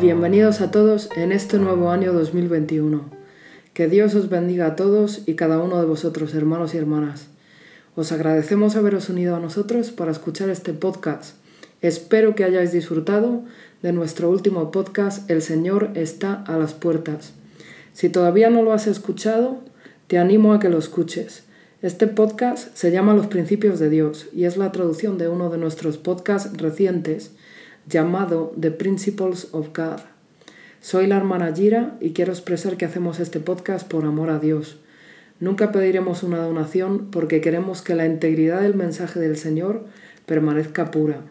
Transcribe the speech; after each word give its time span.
bienvenidos 0.00 0.62
a 0.62 0.70
todos 0.70 1.10
en 1.14 1.30
este 1.30 1.58
nuevo 1.58 1.90
año 1.90 2.14
2021. 2.14 3.10
Que 3.74 3.86
Dios 3.86 4.14
os 4.14 4.30
bendiga 4.30 4.66
a 4.66 4.76
todos 4.76 5.22
y 5.26 5.34
cada 5.34 5.58
uno 5.58 5.78
de 5.78 5.84
vosotros, 5.84 6.34
hermanos 6.34 6.72
y 6.72 6.78
hermanas. 6.78 7.26
Os 7.96 8.10
agradecemos 8.10 8.76
haberos 8.76 9.10
unido 9.10 9.36
a 9.36 9.40
nosotros 9.40 9.90
para 9.90 10.10
escuchar 10.10 10.48
este 10.48 10.72
podcast. 10.72 11.36
Espero 11.82 12.34
que 12.34 12.44
hayáis 12.44 12.72
disfrutado 12.72 13.42
de 13.82 13.92
nuestro 13.92 14.30
último 14.30 14.70
podcast 14.70 15.30
El 15.30 15.42
Señor 15.42 15.90
está 15.94 16.44
a 16.46 16.56
las 16.56 16.72
puertas. 16.72 17.34
Si 17.92 18.08
todavía 18.08 18.48
no 18.48 18.62
lo 18.62 18.72
has 18.72 18.86
escuchado, 18.86 19.60
te 20.06 20.16
animo 20.16 20.54
a 20.54 20.60
que 20.60 20.70
lo 20.70 20.78
escuches. 20.78 21.44
Este 21.82 22.06
podcast 22.06 22.74
se 22.74 22.90
llama 22.90 23.12
Los 23.12 23.26
Principios 23.26 23.78
de 23.78 23.90
Dios 23.90 24.28
y 24.32 24.44
es 24.44 24.56
la 24.56 24.72
traducción 24.72 25.18
de 25.18 25.28
uno 25.28 25.50
de 25.50 25.58
nuestros 25.58 25.98
podcasts 25.98 26.56
recientes 26.56 27.32
llamado 27.90 28.52
The 28.58 28.70
Principles 28.70 29.48
of 29.52 29.68
God. 29.76 30.00
Soy 30.80 31.06
la 31.06 31.16
hermana 31.16 31.52
Gira 31.54 31.96
y 32.00 32.12
quiero 32.12 32.32
expresar 32.32 32.76
que 32.76 32.86
hacemos 32.86 33.20
este 33.20 33.40
podcast 33.40 33.86
por 33.86 34.04
amor 34.04 34.30
a 34.30 34.38
Dios. 34.38 34.78
Nunca 35.40 35.72
pediremos 35.72 36.22
una 36.22 36.38
donación 36.38 37.10
porque 37.10 37.40
queremos 37.40 37.82
que 37.82 37.94
la 37.94 38.06
integridad 38.06 38.62
del 38.62 38.74
mensaje 38.74 39.20
del 39.20 39.36
Señor 39.36 39.84
permanezca 40.24 40.90
pura. 40.90 41.22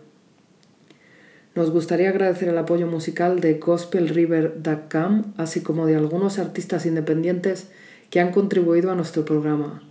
Nos 1.56 1.72
gustaría 1.72 2.10
agradecer 2.10 2.50
el 2.50 2.58
apoyo 2.58 2.88
musical 2.88 3.40
de 3.40 3.56
GospelRiver.com, 3.56 5.24
así 5.38 5.62
como 5.62 5.86
de 5.86 5.96
algunos 5.96 6.38
artistas 6.40 6.86
independientes 6.86 7.70
que 8.10 8.20
han 8.20 8.32
contribuido 8.32 8.92
a 8.92 8.96
nuestro 8.96 9.26
programa. 9.26 9.82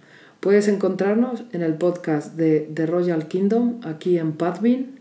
Puedes 0.41 0.69
encontrarnos 0.69 1.45
en 1.53 1.63
el 1.63 1.75
podcast 1.75 2.35
de 2.37 2.69
The 2.73 2.87
Royal 2.87 3.27
Kingdom 3.27 3.81
aquí 3.83 4.19
en 4.19 4.33
Podbean 4.33 4.98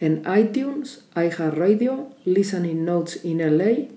en 0.00 0.22
iTunes, 0.38 1.06
iHeartRadio, 1.14 2.08
Listening 2.24 2.84
Notes 2.84 3.24
in 3.24 3.38
LA, 3.38 3.88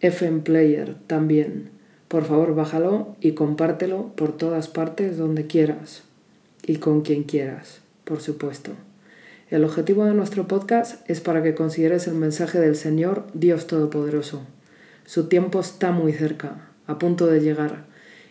FM 0.00 0.40
Player 0.40 0.96
también. 1.06 1.70
Por 2.08 2.24
favor, 2.24 2.54
bájalo 2.54 3.16
y 3.20 3.32
compártelo 3.32 4.12
por 4.16 4.36
todas 4.36 4.68
partes 4.68 5.18
donde 5.18 5.46
quieras 5.46 6.02
y 6.66 6.76
con 6.76 7.02
quien 7.02 7.24
quieras, 7.24 7.80
por 8.04 8.20
supuesto. 8.20 8.72
El 9.50 9.64
objetivo 9.64 10.04
de 10.04 10.14
nuestro 10.14 10.48
podcast 10.48 11.08
es 11.10 11.20
para 11.20 11.42
que 11.42 11.54
consideres 11.54 12.06
el 12.06 12.14
mensaje 12.14 12.58
del 12.58 12.76
Señor 12.76 13.26
Dios 13.34 13.66
Todopoderoso. 13.66 14.42
Su 15.04 15.26
tiempo 15.26 15.60
está 15.60 15.92
muy 15.92 16.12
cerca, 16.12 16.68
a 16.86 16.98
punto 16.98 17.26
de 17.26 17.40
llegar, 17.40 17.84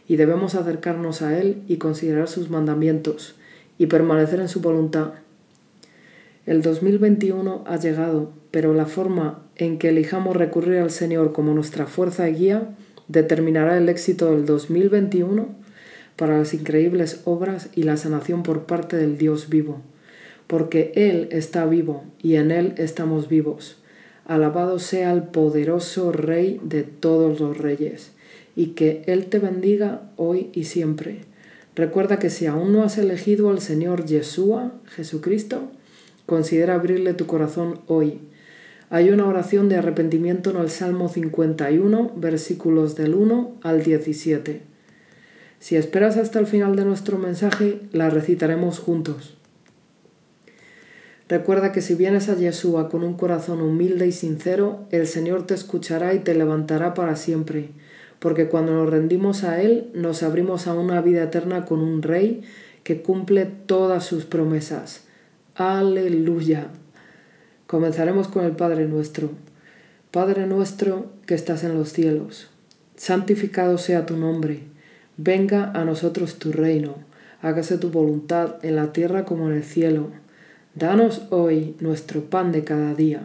y 0.08 0.16
debemos 0.16 0.56
acercarnos 0.56 1.22
a 1.22 1.38
Él 1.38 1.62
y 1.68 1.78
considerar 1.78 2.28
sus 2.28 2.50
mandamientos 2.50 3.36
y 3.78 3.88
permanecer 3.88 4.40
en 4.40 4.50
su 4.50 4.62
voluntad 4.62 5.14
el 6.50 6.64
2021 6.64 7.64
ha 7.68 7.78
llegado, 7.78 8.34
pero 8.50 8.74
la 8.74 8.88
forma 8.88 9.44
en 9.56 9.78
que 9.78 9.90
elijamos 9.90 10.36
recurrir 10.36 10.80
al 10.80 10.90
Señor 10.90 11.32
como 11.32 11.54
nuestra 11.54 11.86
fuerza 11.86 12.28
y 12.28 12.34
guía 12.34 12.76
determinará 13.08 13.78
el 13.78 13.88
éxito 13.88 14.32
del 14.32 14.48
2021 14.48 15.48
para 16.16 16.40
las 16.40 16.56
increíbles 16.56 17.22
obras 17.26 17.70
y 17.76 17.84
la 17.84 17.98
sanación 17.98 18.42
por 18.42 18.64
parte 18.64 18.98
del 18.98 19.20
Dios 19.20 19.50
vivo, 19.50 19.84
porque 20.48 20.92
Él 20.96 21.28
está 21.30 21.68
vivo 21.68 22.04
y 22.20 22.38
en 22.38 22.50
Él 22.50 22.74
estamos 22.78 23.30
vivos. 23.30 23.78
Alabado 24.26 24.80
sea 24.80 25.12
el 25.12 25.22
poderoso 25.22 26.12
Rey 26.12 26.60
de 26.64 26.82
todos 26.82 27.40
los 27.40 27.60
reyes, 27.60 28.14
y 28.56 28.70
que 28.70 29.04
Él 29.06 29.28
te 29.28 29.38
bendiga 29.38 30.10
hoy 30.16 30.50
y 30.54 30.64
siempre. 30.64 31.20
Recuerda 31.76 32.18
que 32.18 32.32
si 32.32 32.48
aún 32.48 32.74
no 32.74 32.82
has 32.82 32.98
elegido 32.98 33.52
al 33.52 33.62
Señor 33.62 34.06
Yeshua, 34.06 34.74
Jesucristo, 34.86 35.70
Considera 36.30 36.76
abrirle 36.76 37.16
tu 37.16 37.26
corazón 37.26 37.80
hoy. 37.88 38.20
Hay 38.92 39.10
una 39.10 39.26
oración 39.26 39.68
de 39.68 39.78
arrepentimiento 39.78 40.52
en 40.52 40.58
el 40.58 40.70
Salmo 40.70 41.10
51, 41.10 42.12
versículos 42.18 42.96
del 42.96 43.16
1 43.16 43.56
al 43.64 43.82
17. 43.82 44.62
Si 45.58 45.76
esperas 45.76 46.18
hasta 46.18 46.38
el 46.38 46.46
final 46.46 46.76
de 46.76 46.86
nuestro 46.86 47.18
mensaje, 47.18 47.82
la 47.94 48.12
recitaremos 48.12 48.78
juntos. 48.78 49.40
Recuerda 51.28 51.72
que 51.72 51.82
si 51.82 51.96
vienes 51.96 52.30
a 52.30 52.36
Yeshua 52.36 52.90
con 52.90 53.04
un 53.04 53.16
corazón 53.16 53.60
humilde 53.60 54.06
y 54.06 54.12
sincero, 54.12 54.86
el 54.92 55.08
Señor 55.08 55.48
te 55.48 55.56
escuchará 55.56 56.14
y 56.14 56.20
te 56.20 56.36
levantará 56.36 56.94
para 56.94 57.16
siempre, 57.16 57.72
porque 58.20 58.50
cuando 58.50 58.72
nos 58.74 58.88
rendimos 58.88 59.44
a 59.44 59.64
Él, 59.64 59.90
nos 59.96 60.22
abrimos 60.22 60.68
a 60.68 60.76
una 60.76 61.02
vida 61.02 61.24
eterna 61.24 61.66
con 61.66 61.80
un 61.80 62.04
Rey 62.04 62.44
que 62.84 63.02
cumple 63.02 63.48
todas 63.66 64.06
sus 64.06 64.26
promesas. 64.26 65.09
Aleluya. 65.60 66.68
Comenzaremos 67.68 68.30
con 68.30 68.46
el 68.46 68.54
Padre 68.54 68.88
nuestro. 68.88 69.32
Padre 70.10 70.48
nuestro 70.48 71.08
que 71.26 71.36
estás 71.36 71.66
en 71.66 71.78
los 71.78 71.92
cielos, 71.92 72.50
santificado 72.96 73.78
sea 73.78 74.06
tu 74.06 74.16
nombre. 74.16 74.62
Venga 75.18 75.70
a 75.74 75.84
nosotros 75.84 76.40
tu 76.40 76.54
reino. 76.54 76.96
Hágase 77.42 77.78
tu 77.78 77.90
voluntad 77.92 78.56
en 78.64 78.78
la 78.78 78.94
tierra 78.94 79.26
como 79.26 79.50
en 79.50 79.58
el 79.58 79.66
cielo. 79.66 80.12
Danos 80.76 81.24
hoy 81.30 81.76
nuestro 81.82 82.22
pan 82.30 82.54
de 82.54 82.64
cada 82.64 82.94
día. 82.94 83.24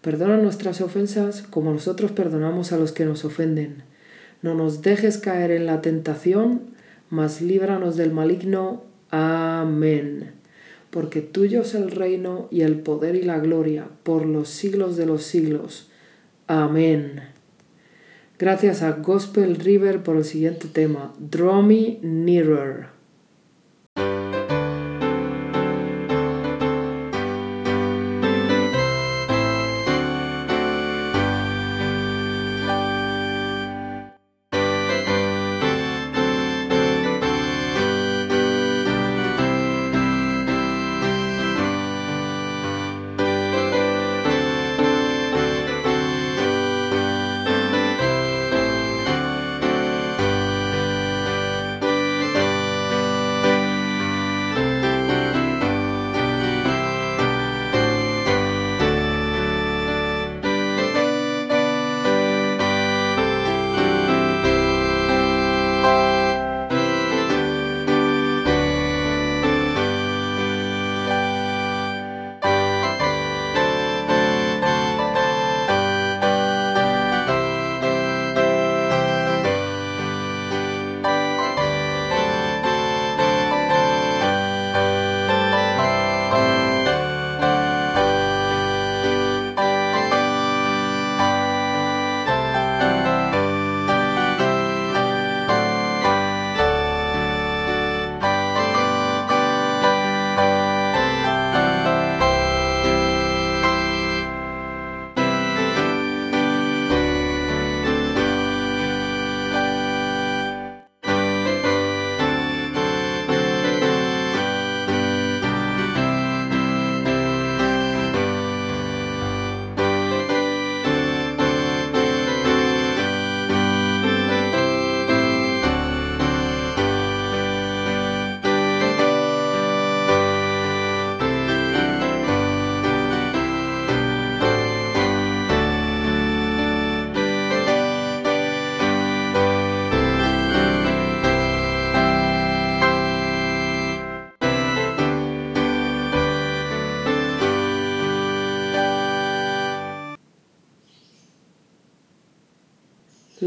Perdona 0.00 0.36
nuestras 0.36 0.80
ofensas 0.80 1.42
como 1.42 1.72
nosotros 1.72 2.10
perdonamos 2.10 2.72
a 2.72 2.76
los 2.76 2.90
que 2.90 3.04
nos 3.04 3.24
ofenden. 3.24 3.84
No 4.42 4.54
nos 4.54 4.82
dejes 4.82 5.16
caer 5.16 5.52
en 5.52 5.66
la 5.66 5.80
tentación, 5.80 6.74
mas 7.08 7.40
líbranos 7.40 7.96
del 7.96 8.10
maligno. 8.10 8.82
Amén 9.10 10.37
porque 10.90 11.20
tuyo 11.20 11.62
es 11.62 11.74
el 11.74 11.90
reino 11.90 12.48
y 12.50 12.62
el 12.62 12.80
poder 12.80 13.14
y 13.14 13.22
la 13.22 13.38
gloria 13.38 13.88
por 14.02 14.26
los 14.26 14.48
siglos 14.48 14.96
de 14.96 15.06
los 15.06 15.24
siglos. 15.24 15.90
Amén. 16.46 17.22
Gracias 18.38 18.82
a 18.82 18.92
Gospel 18.92 19.56
River 19.56 20.02
por 20.02 20.16
el 20.16 20.24
siguiente 20.24 20.68
tema, 20.68 21.12
Draw 21.18 21.62
Me 21.62 21.98
Nearer. 22.02 22.97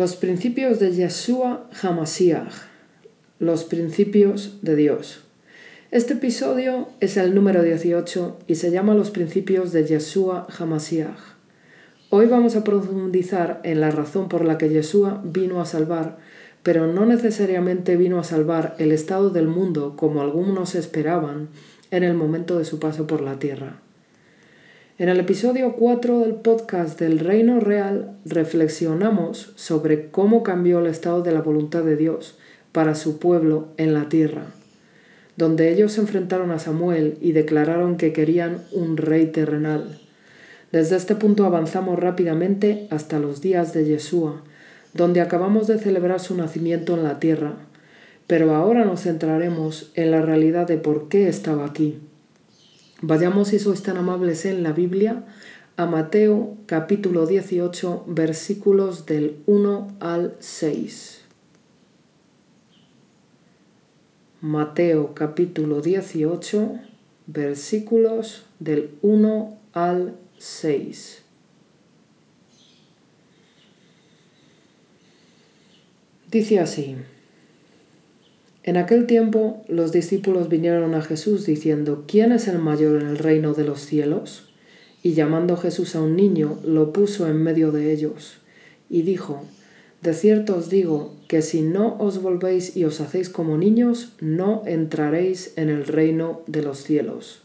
Los 0.01 0.15
principios 0.15 0.79
de 0.79 0.95
Yeshua 0.95 1.69
Hamashiach, 1.79 2.51
los 3.37 3.65
principios 3.65 4.57
de 4.63 4.75
Dios. 4.75 5.21
Este 5.91 6.13
episodio 6.13 6.87
es 7.01 7.17
el 7.17 7.35
número 7.35 7.61
18 7.61 8.39
y 8.47 8.55
se 8.55 8.71
llama 8.71 8.95
Los 8.95 9.11
principios 9.11 9.71
de 9.71 9.85
Yeshua 9.85 10.47
Hamashiach. 10.57 11.19
Hoy 12.09 12.25
vamos 12.25 12.55
a 12.55 12.63
profundizar 12.63 13.61
en 13.63 13.79
la 13.79 13.91
razón 13.91 14.27
por 14.27 14.43
la 14.43 14.57
que 14.57 14.69
Yeshua 14.69 15.21
vino 15.23 15.61
a 15.61 15.67
salvar, 15.67 16.17
pero 16.63 16.87
no 16.87 17.05
necesariamente 17.05 17.95
vino 17.95 18.17
a 18.17 18.23
salvar 18.23 18.73
el 18.79 18.91
estado 18.91 19.29
del 19.29 19.49
mundo 19.49 19.95
como 19.97 20.23
algunos 20.23 20.73
esperaban 20.73 21.49
en 21.91 22.01
el 22.01 22.15
momento 22.15 22.57
de 22.57 22.65
su 22.65 22.79
paso 22.79 23.05
por 23.05 23.21
la 23.21 23.37
tierra. 23.37 23.79
En 25.01 25.09
el 25.09 25.19
episodio 25.19 25.77
4 25.77 26.19
del 26.19 26.35
podcast 26.35 26.99
del 26.99 27.17
Reino 27.17 27.59
Real 27.59 28.19
reflexionamos 28.23 29.51
sobre 29.55 30.11
cómo 30.11 30.43
cambió 30.43 30.77
el 30.77 30.85
estado 30.85 31.23
de 31.23 31.31
la 31.31 31.41
voluntad 31.41 31.81
de 31.81 31.95
Dios 31.95 32.37
para 32.71 32.93
su 32.93 33.17
pueblo 33.17 33.69
en 33.77 33.95
la 33.95 34.09
tierra, 34.09 34.45
donde 35.37 35.71
ellos 35.71 35.93
se 35.93 36.01
enfrentaron 36.01 36.51
a 36.51 36.59
Samuel 36.59 37.17
y 37.19 37.31
declararon 37.31 37.97
que 37.97 38.13
querían 38.13 38.63
un 38.73 38.95
rey 38.95 39.25
terrenal. 39.25 39.99
Desde 40.71 40.97
este 40.97 41.15
punto 41.15 41.45
avanzamos 41.45 41.97
rápidamente 41.97 42.85
hasta 42.91 43.17
los 43.17 43.41
días 43.41 43.73
de 43.73 43.85
Yeshua, 43.85 44.43
donde 44.93 45.21
acabamos 45.21 45.65
de 45.65 45.79
celebrar 45.79 46.19
su 46.19 46.37
nacimiento 46.37 46.93
en 46.93 47.05
la 47.05 47.19
tierra, 47.19 47.55
pero 48.27 48.53
ahora 48.53 48.85
nos 48.85 49.01
centraremos 49.01 49.91
en 49.95 50.11
la 50.11 50.21
realidad 50.21 50.67
de 50.67 50.77
por 50.77 51.09
qué 51.09 51.27
estaba 51.27 51.65
aquí. 51.65 51.97
Vayamos, 53.03 53.47
si 53.47 53.57
sois 53.57 53.81
tan 53.81 53.97
amables 53.97 54.45
en 54.45 54.61
la 54.61 54.73
Biblia, 54.73 55.25
a 55.75 55.87
Mateo 55.87 56.55
capítulo 56.67 57.25
18 57.25 58.03
versículos 58.05 59.07
del 59.07 59.41
1 59.47 59.97
al 59.99 60.35
6. 60.39 61.21
Mateo 64.41 65.15
capítulo 65.15 65.81
18 65.81 66.79
versículos 67.25 68.45
del 68.59 68.91
1 69.01 69.57
al 69.73 70.15
6. 70.37 71.23
Dice 76.29 76.59
así. 76.59 76.97
En 78.63 78.77
aquel 78.77 79.07
tiempo 79.07 79.63
los 79.67 79.91
discípulos 79.91 80.47
vinieron 80.47 80.93
a 80.93 81.01
Jesús 81.01 81.47
diciendo, 81.47 82.05
¿quién 82.07 82.31
es 82.31 82.47
el 82.47 82.59
mayor 82.59 83.01
en 83.01 83.07
el 83.07 83.17
reino 83.17 83.53
de 83.53 83.63
los 83.63 83.81
cielos? 83.81 84.49
Y 85.01 85.13
llamando 85.13 85.57
Jesús 85.57 85.95
a 85.95 86.01
un 86.01 86.15
niño, 86.15 86.59
lo 86.63 86.93
puso 86.93 87.27
en 87.27 87.37
medio 87.37 87.71
de 87.71 87.91
ellos, 87.91 88.37
y 88.87 89.01
dijo, 89.01 89.43
De 90.03 90.13
cierto 90.13 90.57
os 90.57 90.69
digo 90.69 91.15
que 91.27 91.41
si 91.41 91.63
no 91.63 91.97
os 91.97 92.21
volvéis 92.21 92.77
y 92.77 92.85
os 92.85 93.01
hacéis 93.01 93.29
como 93.29 93.57
niños, 93.57 94.13
no 94.21 94.61
entraréis 94.67 95.53
en 95.55 95.69
el 95.69 95.87
reino 95.87 96.41
de 96.45 96.61
los 96.61 96.83
cielos. 96.83 97.41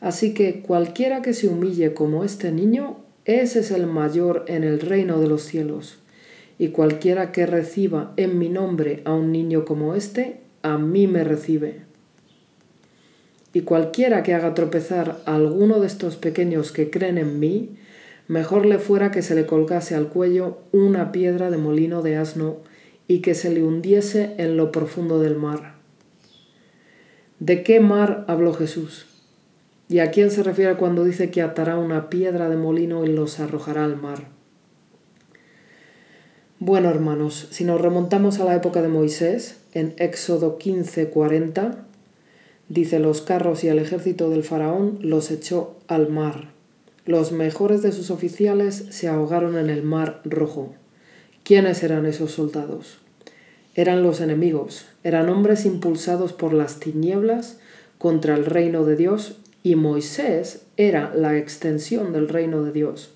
Así 0.00 0.32
que 0.32 0.62
cualquiera 0.62 1.20
que 1.20 1.34
se 1.34 1.48
humille 1.48 1.92
como 1.92 2.24
este 2.24 2.52
niño, 2.52 3.00
ese 3.26 3.60
es 3.60 3.70
el 3.70 3.86
mayor 3.86 4.46
en 4.48 4.64
el 4.64 4.80
reino 4.80 5.20
de 5.20 5.28
los 5.28 5.42
cielos 5.42 5.98
y 6.58 6.68
cualquiera 6.68 7.32
que 7.32 7.46
reciba 7.46 8.12
en 8.16 8.38
mi 8.38 8.48
nombre 8.48 9.02
a 9.04 9.12
un 9.12 9.32
niño 9.32 9.64
como 9.64 9.94
este, 9.94 10.40
a 10.62 10.78
mí 10.78 11.06
me 11.06 11.22
recibe. 11.24 11.82
Y 13.52 13.62
cualquiera 13.62 14.22
que 14.22 14.34
haga 14.34 14.54
tropezar 14.54 15.20
a 15.26 15.34
alguno 15.34 15.80
de 15.80 15.86
estos 15.86 16.16
pequeños 16.16 16.72
que 16.72 16.90
creen 16.90 17.18
en 17.18 17.38
mí, 17.40 17.70
mejor 18.28 18.66
le 18.66 18.78
fuera 18.78 19.10
que 19.10 19.22
se 19.22 19.34
le 19.34 19.46
colgase 19.46 19.94
al 19.94 20.08
cuello 20.08 20.58
una 20.72 21.12
piedra 21.12 21.50
de 21.50 21.56
molino 21.56 22.02
de 22.02 22.16
asno 22.16 22.58
y 23.08 23.20
que 23.20 23.34
se 23.34 23.50
le 23.50 23.62
hundiese 23.62 24.34
en 24.38 24.56
lo 24.56 24.72
profundo 24.72 25.20
del 25.20 25.36
mar. 25.36 25.76
¿De 27.38 27.62
qué 27.62 27.80
mar 27.80 28.24
habló 28.28 28.52
Jesús? 28.54 29.06
¿Y 29.88 30.00
a 30.00 30.10
quién 30.10 30.30
se 30.30 30.42
refiere 30.42 30.74
cuando 30.76 31.04
dice 31.04 31.30
que 31.30 31.42
atará 31.42 31.78
una 31.78 32.10
piedra 32.10 32.48
de 32.48 32.56
molino 32.56 33.04
y 33.04 33.08
los 33.08 33.38
arrojará 33.40 33.84
al 33.84 33.96
mar? 33.96 34.35
Bueno, 36.58 36.88
hermanos, 36.88 37.48
si 37.50 37.64
nos 37.64 37.78
remontamos 37.78 38.40
a 38.40 38.46
la 38.46 38.54
época 38.54 38.80
de 38.80 38.88
Moisés, 38.88 39.58
en 39.74 39.92
Éxodo 39.98 40.56
15:40, 40.58 41.84
dice, 42.70 42.98
los 42.98 43.20
carros 43.20 43.62
y 43.62 43.68
el 43.68 43.78
ejército 43.78 44.30
del 44.30 44.42
faraón 44.42 44.98
los 45.02 45.30
echó 45.30 45.76
al 45.86 46.08
mar. 46.08 46.48
Los 47.04 47.30
mejores 47.30 47.82
de 47.82 47.92
sus 47.92 48.10
oficiales 48.10 48.86
se 48.88 49.06
ahogaron 49.06 49.58
en 49.58 49.68
el 49.68 49.82
mar 49.82 50.22
rojo. 50.24 50.72
¿Quiénes 51.44 51.82
eran 51.82 52.06
esos 52.06 52.30
soldados? 52.32 53.00
Eran 53.74 54.02
los 54.02 54.22
enemigos, 54.22 54.86
eran 55.04 55.28
hombres 55.28 55.66
impulsados 55.66 56.32
por 56.32 56.54
las 56.54 56.80
tinieblas 56.80 57.58
contra 57.98 58.34
el 58.34 58.46
reino 58.46 58.86
de 58.86 58.96
Dios 58.96 59.36
y 59.62 59.74
Moisés 59.74 60.62
era 60.78 61.14
la 61.14 61.36
extensión 61.36 62.14
del 62.14 62.30
reino 62.30 62.62
de 62.64 62.72
Dios 62.72 63.12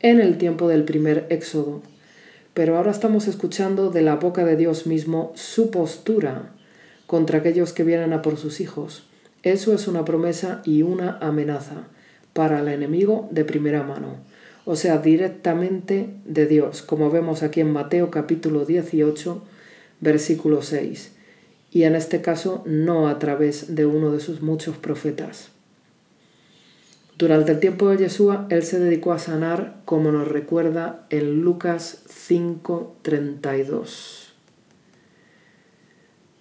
en 0.00 0.22
el 0.22 0.38
tiempo 0.38 0.68
del 0.68 0.84
primer 0.84 1.26
éxodo 1.28 1.82
pero 2.54 2.76
ahora 2.76 2.90
estamos 2.90 3.28
escuchando 3.28 3.90
de 3.90 4.02
la 4.02 4.16
boca 4.16 4.44
de 4.44 4.56
Dios 4.56 4.86
mismo 4.86 5.32
su 5.34 5.70
postura 5.70 6.52
contra 7.06 7.38
aquellos 7.38 7.72
que 7.72 7.84
vienen 7.84 8.12
a 8.12 8.22
por 8.22 8.36
sus 8.36 8.60
hijos. 8.60 9.06
Eso 9.42 9.74
es 9.74 9.88
una 9.88 10.04
promesa 10.04 10.62
y 10.64 10.82
una 10.82 11.18
amenaza 11.18 11.88
para 12.32 12.60
el 12.60 12.68
enemigo 12.68 13.28
de 13.30 13.44
primera 13.44 13.82
mano, 13.82 14.16
o 14.64 14.76
sea, 14.76 14.98
directamente 14.98 16.14
de 16.24 16.46
Dios, 16.46 16.82
como 16.82 17.10
vemos 17.10 17.42
aquí 17.42 17.60
en 17.60 17.72
Mateo 17.72 18.10
capítulo 18.10 18.64
18, 18.64 19.42
versículo 20.00 20.62
6, 20.62 21.12
y 21.70 21.82
en 21.84 21.94
este 21.94 22.20
caso 22.20 22.62
no 22.66 23.08
a 23.08 23.18
través 23.18 23.74
de 23.74 23.86
uno 23.86 24.12
de 24.12 24.20
sus 24.20 24.42
muchos 24.42 24.76
profetas. 24.76 25.51
Durante 27.22 27.52
el 27.52 27.60
tiempo 27.60 27.88
de 27.88 27.98
Yeshua, 27.98 28.48
él 28.50 28.64
se 28.64 28.80
dedicó 28.80 29.12
a 29.12 29.20
sanar, 29.20 29.76
como 29.84 30.10
nos 30.10 30.26
recuerda 30.26 31.06
en 31.08 31.42
Lucas 31.42 32.02
5:32. 32.08 34.32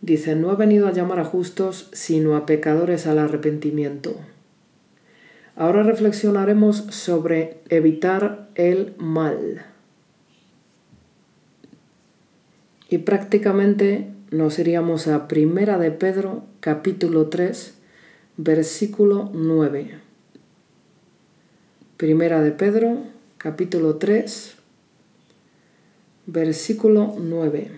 Dice, 0.01 0.35
no 0.35 0.50
ha 0.50 0.55
venido 0.55 0.88
a 0.88 0.91
llamar 0.91 1.19
a 1.19 1.23
justos, 1.23 1.88
sino 1.91 2.35
a 2.35 2.47
pecadores 2.47 3.05
al 3.05 3.19
arrepentimiento. 3.19 4.15
Ahora 5.55 5.83
reflexionaremos 5.83 6.77
sobre 6.77 7.59
evitar 7.69 8.50
el 8.55 8.95
mal. 8.97 9.63
Y 12.89 12.97
prácticamente 12.97 14.07
nos 14.31 14.57
iríamos 14.57 15.07
a 15.07 15.27
Primera 15.27 15.77
de 15.77 15.91
Pedro, 15.91 16.43
capítulo 16.59 17.27
3, 17.27 17.75
versículo 18.38 19.29
9. 19.31 20.09
Primera 22.01 22.41
de 22.41 22.51
Pedro, 22.51 22.98
capítulo 23.38 23.98
3, 23.98 24.55
versículo 26.25 27.15
9. 27.20 27.70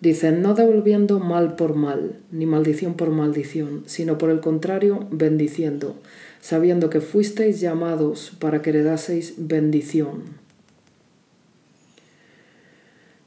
Dice, 0.00 0.30
no 0.30 0.54
devolviendo 0.54 1.18
mal 1.18 1.56
por 1.56 1.74
mal, 1.74 2.20
ni 2.30 2.46
maldición 2.46 2.94
por 2.94 3.10
maldición, 3.10 3.82
sino 3.86 4.18
por 4.18 4.30
el 4.30 4.38
contrario, 4.38 5.08
bendiciendo, 5.10 5.96
sabiendo 6.40 6.90
que 6.90 7.00
fuisteis 7.00 7.60
llamados 7.60 8.36
para 8.38 8.62
que 8.62 8.70
heredaseis 8.70 9.34
bendición. 9.36 10.22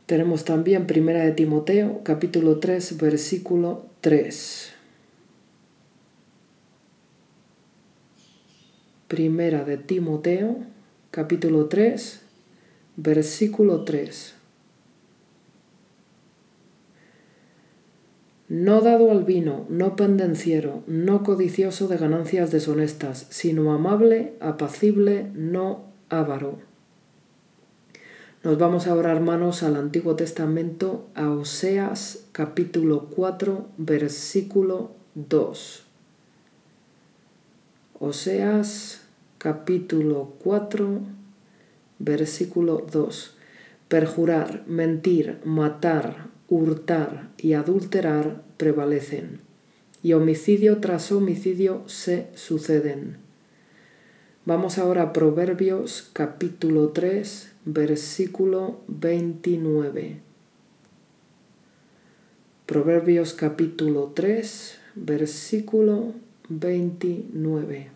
Tenemos 0.05 0.45
también 0.45 0.88
Primera 0.88 1.25
de 1.25 1.34
Timoteo, 1.34 2.00
capítulo 2.05 2.60
3, 2.60 2.95
versículo 2.95 3.88
3. 4.00 4.75
Primera 9.07 9.63
de 9.63 9.77
Timoteo, 9.77 10.57
capítulo 11.12 11.67
3, 11.67 12.21
versículo 12.95 13.83
3. 13.83 14.33
No 18.50 18.81
dado 18.81 19.12
al 19.12 19.24
vino, 19.24 19.67
no 19.69 19.95
pendenciero, 19.95 20.81
no 20.88 21.21
codicioso 21.21 21.88
de 21.88 21.97
ganancias 21.97 22.50
deshonestas, 22.50 23.27
sino 23.29 23.71
amable, 23.74 24.33
apacible, 24.39 25.29
no 25.35 25.83
avaro. 26.09 26.57
Nos 28.43 28.57
vamos 28.57 28.88
ahora, 28.88 29.12
hermanos, 29.12 29.62
al 29.62 29.75
Antiguo 29.75 30.15
Testamento, 30.15 31.09
a 31.13 31.29
Oseas 31.29 32.25
capítulo 32.31 33.05
4, 33.12 33.67
versículo 33.77 34.93
2. 35.13 35.84
Oseas 37.97 38.99
capítulo 39.37 40.33
4, 40.43 40.99
versículo 41.99 42.85
2. 42.91 43.37
Perjurar, 43.87 44.65
mentir, 44.67 45.37
matar, 45.45 46.27
hurtar 46.49 47.29
y 47.37 47.53
adulterar 47.53 48.43
prevalecen, 48.57 49.39
y 50.03 50.11
homicidio 50.11 50.79
tras 50.79 51.09
homicidio 51.13 51.87
se 51.87 52.27
suceden. 52.35 53.15
Vamos 54.43 54.77
ahora 54.77 55.03
a 55.03 55.13
Proverbios 55.13 56.09
capítulo 56.11 56.89
3, 56.89 57.53
versículo 57.63 58.81
29. 58.89 60.19
Proverbios 62.65 63.33
capítulo 63.33 64.11
3, 64.13 64.79
versículo 64.95 66.13
29. 66.49 67.89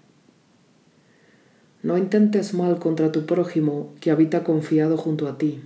No 1.81 1.97
intentes 1.97 2.53
mal 2.53 2.79
contra 2.79 3.11
tu 3.11 3.25
prójimo 3.25 3.93
que 3.99 4.11
habita 4.11 4.43
confiado 4.43 4.97
junto 4.97 5.27
a 5.27 5.37
ti. 5.37 5.61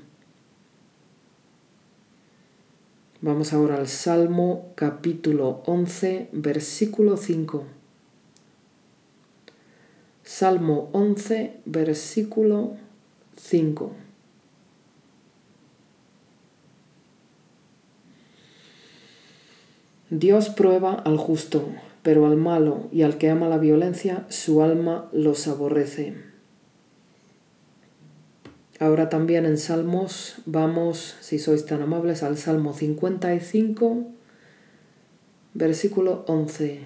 Vamos 3.21 3.53
ahora 3.53 3.77
al 3.77 3.87
Salmo 3.87 4.73
capítulo 4.75 5.63
11, 5.65 6.29
versículo 6.33 7.15
5. 7.15 7.63
Salmo 10.23 10.89
11, 10.91 11.61
versículo 11.65 12.75
5. 13.37 13.91
Dios 20.09 20.49
prueba 20.49 20.93
al 20.93 21.17
justo, 21.17 21.69
pero 22.03 22.27
al 22.27 22.35
malo 22.35 22.89
y 22.91 23.01
al 23.01 23.17
que 23.17 23.29
ama 23.29 23.47
la 23.47 23.57
violencia, 23.57 24.25
su 24.29 24.61
alma 24.61 25.09
los 25.13 25.47
aborrece. 25.47 26.13
Ahora 28.79 29.07
también 29.07 29.45
en 29.45 29.57
Salmos 29.57 30.35
vamos, 30.45 31.15
si 31.21 31.39
sois 31.39 31.65
tan 31.65 31.81
amables, 31.81 32.21
al 32.21 32.37
Salmo 32.37 32.73
55, 32.73 34.03
versículo 35.53 36.25
11. 36.27 36.81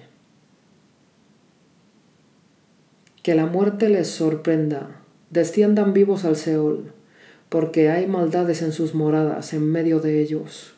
Que 3.24 3.34
la 3.34 3.46
muerte 3.46 3.88
les 3.88 4.06
sorprenda, 4.06 5.02
desciendan 5.30 5.92
vivos 5.92 6.24
al 6.24 6.36
Seol, 6.36 6.92
porque 7.48 7.90
hay 7.90 8.06
maldades 8.06 8.62
en 8.62 8.72
sus 8.72 8.94
moradas 8.94 9.52
en 9.52 9.68
medio 9.68 9.98
de 9.98 10.20
ellos. 10.22 10.77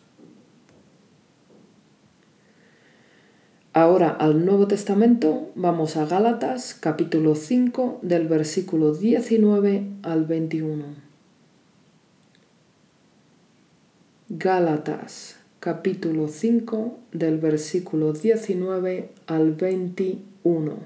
Ahora 3.73 4.11
al 4.11 4.45
Nuevo 4.45 4.67
Testamento 4.67 5.53
vamos 5.55 5.97
a 5.97 6.05
Gálatas 6.05 6.75
capítulo 6.75 7.37
5 7.37 8.01
del 8.03 8.27
versículo 8.27 8.93
19 8.93 9.85
al 10.03 10.25
21. 10.25 10.87
Gálatas 14.29 15.37
capítulo 15.61 16.27
5 16.27 16.99
del 17.13 17.39
versículo 17.39 18.13
19 18.13 19.13
al 19.29 19.53
21. 19.53 20.77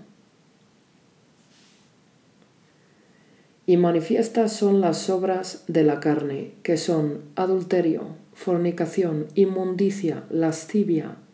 Y 3.64 3.78
manifiestas 3.78 4.52
son 4.52 4.82
las 4.82 5.08
obras 5.08 5.64
de 5.68 5.84
la 5.84 6.00
carne, 6.00 6.52
que 6.62 6.76
son 6.76 7.22
adulterio, 7.34 8.08
fornicación, 8.34 9.24
inmundicia, 9.34 10.24
lascivia, 10.28 11.16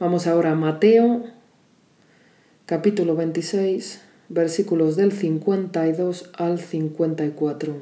Vamos 0.00 0.26
ahora 0.26 0.52
a 0.52 0.54
Mateo, 0.54 1.26
capítulo 2.64 3.16
26, 3.16 4.00
versículos 4.30 4.96
del 4.96 5.12
52 5.12 6.30
al 6.32 6.58
54. 6.58 7.74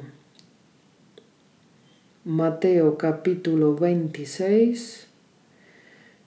Mateo 2.25 2.97
capítulo 2.97 3.73
26, 3.73 5.07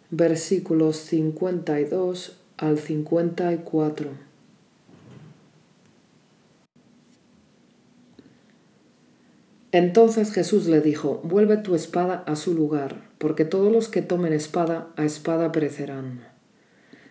versículos 0.08 0.96
52 0.96 2.38
al 2.56 2.78
54. 2.78 4.31
Entonces 9.72 10.32
Jesús 10.32 10.66
le 10.66 10.82
dijo, 10.82 11.22
vuelve 11.24 11.56
tu 11.56 11.74
espada 11.74 12.22
a 12.26 12.36
su 12.36 12.54
lugar, 12.54 12.96
porque 13.16 13.46
todos 13.46 13.72
los 13.72 13.88
que 13.88 14.02
tomen 14.02 14.34
espada, 14.34 14.88
a 14.96 15.04
espada 15.06 15.50
perecerán. 15.50 16.20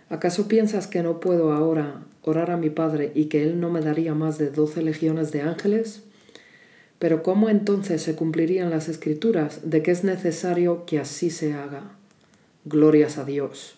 ¿Acaso 0.09 0.47
piensas 0.47 0.85
que 0.85 1.01
no 1.01 1.19
puedo 1.19 1.53
ahora 1.53 2.03
orar 2.21 2.51
a 2.51 2.57
mi 2.57 2.69
Padre 2.69 3.11
y 3.15 3.25
que 3.25 3.43
Él 3.43 3.59
no 3.59 3.71
me 3.71 3.81
daría 3.81 4.13
más 4.13 4.37
de 4.37 4.51
doce 4.51 4.83
legiones 4.83 5.31
de 5.31 5.41
ángeles? 5.41 6.03
Pero 6.99 7.23
¿cómo 7.23 7.49
entonces 7.49 8.03
se 8.03 8.13
cumplirían 8.13 8.69
las 8.69 8.89
escrituras 8.89 9.61
de 9.63 9.81
que 9.81 9.89
es 9.89 10.03
necesario 10.03 10.85
que 10.85 10.99
así 10.99 11.31
se 11.31 11.53
haga? 11.53 11.95
Glorias 12.65 13.17
a 13.17 13.25
Dios. 13.25 13.75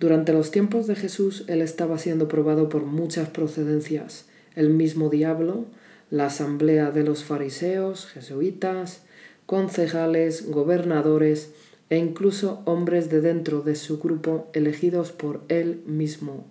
Durante 0.00 0.32
los 0.32 0.50
tiempos 0.50 0.86
de 0.86 0.94
Jesús 0.94 1.44
Él 1.48 1.60
estaba 1.60 1.98
siendo 1.98 2.28
probado 2.28 2.70
por 2.70 2.86
muchas 2.86 3.28
procedencias. 3.28 4.24
El 4.54 4.70
mismo 4.70 5.10
diablo, 5.10 5.66
la 6.14 6.26
asamblea 6.26 6.92
de 6.92 7.02
los 7.02 7.24
fariseos, 7.24 8.06
jesuitas, 8.06 9.02
concejales, 9.46 10.48
gobernadores 10.48 11.50
e 11.90 11.96
incluso 11.96 12.62
hombres 12.66 13.10
de 13.10 13.20
dentro 13.20 13.62
de 13.62 13.74
su 13.74 13.98
grupo 13.98 14.46
elegidos 14.52 15.10
por 15.10 15.40
él 15.48 15.82
mismo. 15.86 16.46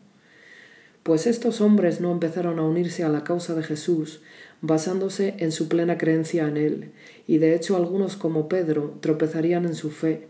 Pues 1.04 1.28
estos 1.28 1.62
hombres 1.62 2.02
no 2.02 2.12
empezaron 2.12 2.60
a 2.60 2.64
unirse 2.64 3.06
a 3.06 3.10
la 3.10 3.24
causa 3.24 3.56
de 3.56 3.64
Jesús 3.64 4.20
basándose 4.60 5.36
en 5.38 5.54
su 5.54 5.70
plena 5.70 5.98
creencia 5.98 6.46
en 6.50 6.58
él, 6.58 6.92
y 7.26 7.38
de 7.38 7.56
hecho 7.56 7.78
algunos 7.78 8.18
como 8.18 8.50
Pedro 8.50 8.98
tropezarían 9.00 9.64
en 9.64 9.76
su 9.76 9.92
fe, 9.92 10.28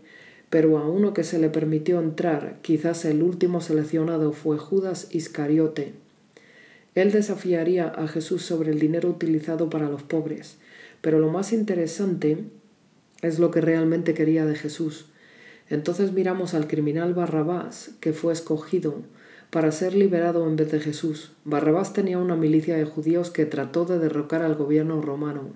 pero 0.48 0.78
a 0.78 0.88
uno 0.88 1.12
que 1.12 1.24
se 1.24 1.40
le 1.40 1.48
permitió 1.48 1.98
entrar, 1.98 2.58
quizás 2.62 3.04
el 3.04 3.20
último 3.20 3.60
seleccionado 3.60 4.30
fue 4.32 4.58
Judas 4.58 5.08
Iscariote, 5.10 6.03
él 6.94 7.10
desafiaría 7.10 7.88
a 7.88 8.06
Jesús 8.06 8.42
sobre 8.42 8.70
el 8.70 8.78
dinero 8.78 9.08
utilizado 9.08 9.68
para 9.68 9.88
los 9.88 10.02
pobres, 10.02 10.58
pero 11.00 11.18
lo 11.18 11.30
más 11.30 11.52
interesante 11.52 12.44
es 13.22 13.38
lo 13.38 13.50
que 13.50 13.60
realmente 13.60 14.14
quería 14.14 14.46
de 14.46 14.54
Jesús. 14.54 15.06
Entonces 15.68 16.12
miramos 16.12 16.54
al 16.54 16.66
criminal 16.66 17.14
Barrabás, 17.14 17.90
que 18.00 18.12
fue 18.12 18.32
escogido 18.32 19.02
para 19.50 19.72
ser 19.72 19.94
liberado 19.94 20.46
en 20.48 20.56
vez 20.56 20.70
de 20.72 20.80
Jesús. 20.80 21.32
Barrabás 21.44 21.92
tenía 21.92 22.18
una 22.18 22.36
milicia 22.36 22.76
de 22.76 22.84
judíos 22.84 23.30
que 23.30 23.46
trató 23.46 23.84
de 23.84 23.98
derrocar 23.98 24.42
al 24.42 24.54
gobierno 24.54 25.00
romano 25.00 25.52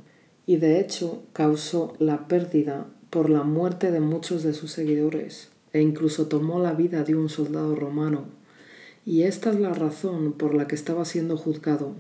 y 0.47 0.57
de 0.57 0.81
hecho 0.81 1.25
causó 1.33 1.95
la 1.99 2.27
pérdida 2.27 2.87
por 3.11 3.29
la 3.29 3.43
muerte 3.43 3.91
de 3.91 4.01
muchos 4.01 4.43
de 4.43 4.55
sus 4.55 4.73
seguidores 4.73 5.51
e 5.73 5.81
incluso 5.83 6.27
tomó 6.27 6.59
la 6.59 6.73
vida 6.73 7.05
de 7.05 7.15
un 7.15 7.29
soldado 7.29 7.75
romano. 7.75 8.38
Y 9.09 9.23
esta 9.23 9.49
es 9.49 9.59
la 9.59 9.73
razón 9.73 10.35
por 10.35 10.53
la 10.53 10.67
que 10.67 10.75
estaba 10.75 11.07
siendo 11.07 11.39
juzgado. 11.39 11.95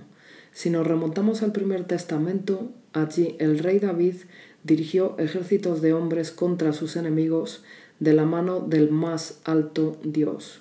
Si 0.52 0.68
nos 0.68 0.86
remontamos 0.86 1.42
al 1.42 1.52
primer 1.52 1.84
testamento, 1.84 2.68
allí 2.92 3.34
el 3.38 3.60
rey 3.60 3.78
David 3.78 4.16
dirigió 4.62 5.16
ejércitos 5.18 5.80
de 5.80 5.94
hombres 5.94 6.30
contra 6.30 6.74
sus 6.74 6.96
enemigos 6.96 7.64
de 7.98 8.12
la 8.12 8.26
mano 8.26 8.60
del 8.60 8.90
más 8.90 9.40
alto 9.44 9.96
Dios. 10.04 10.60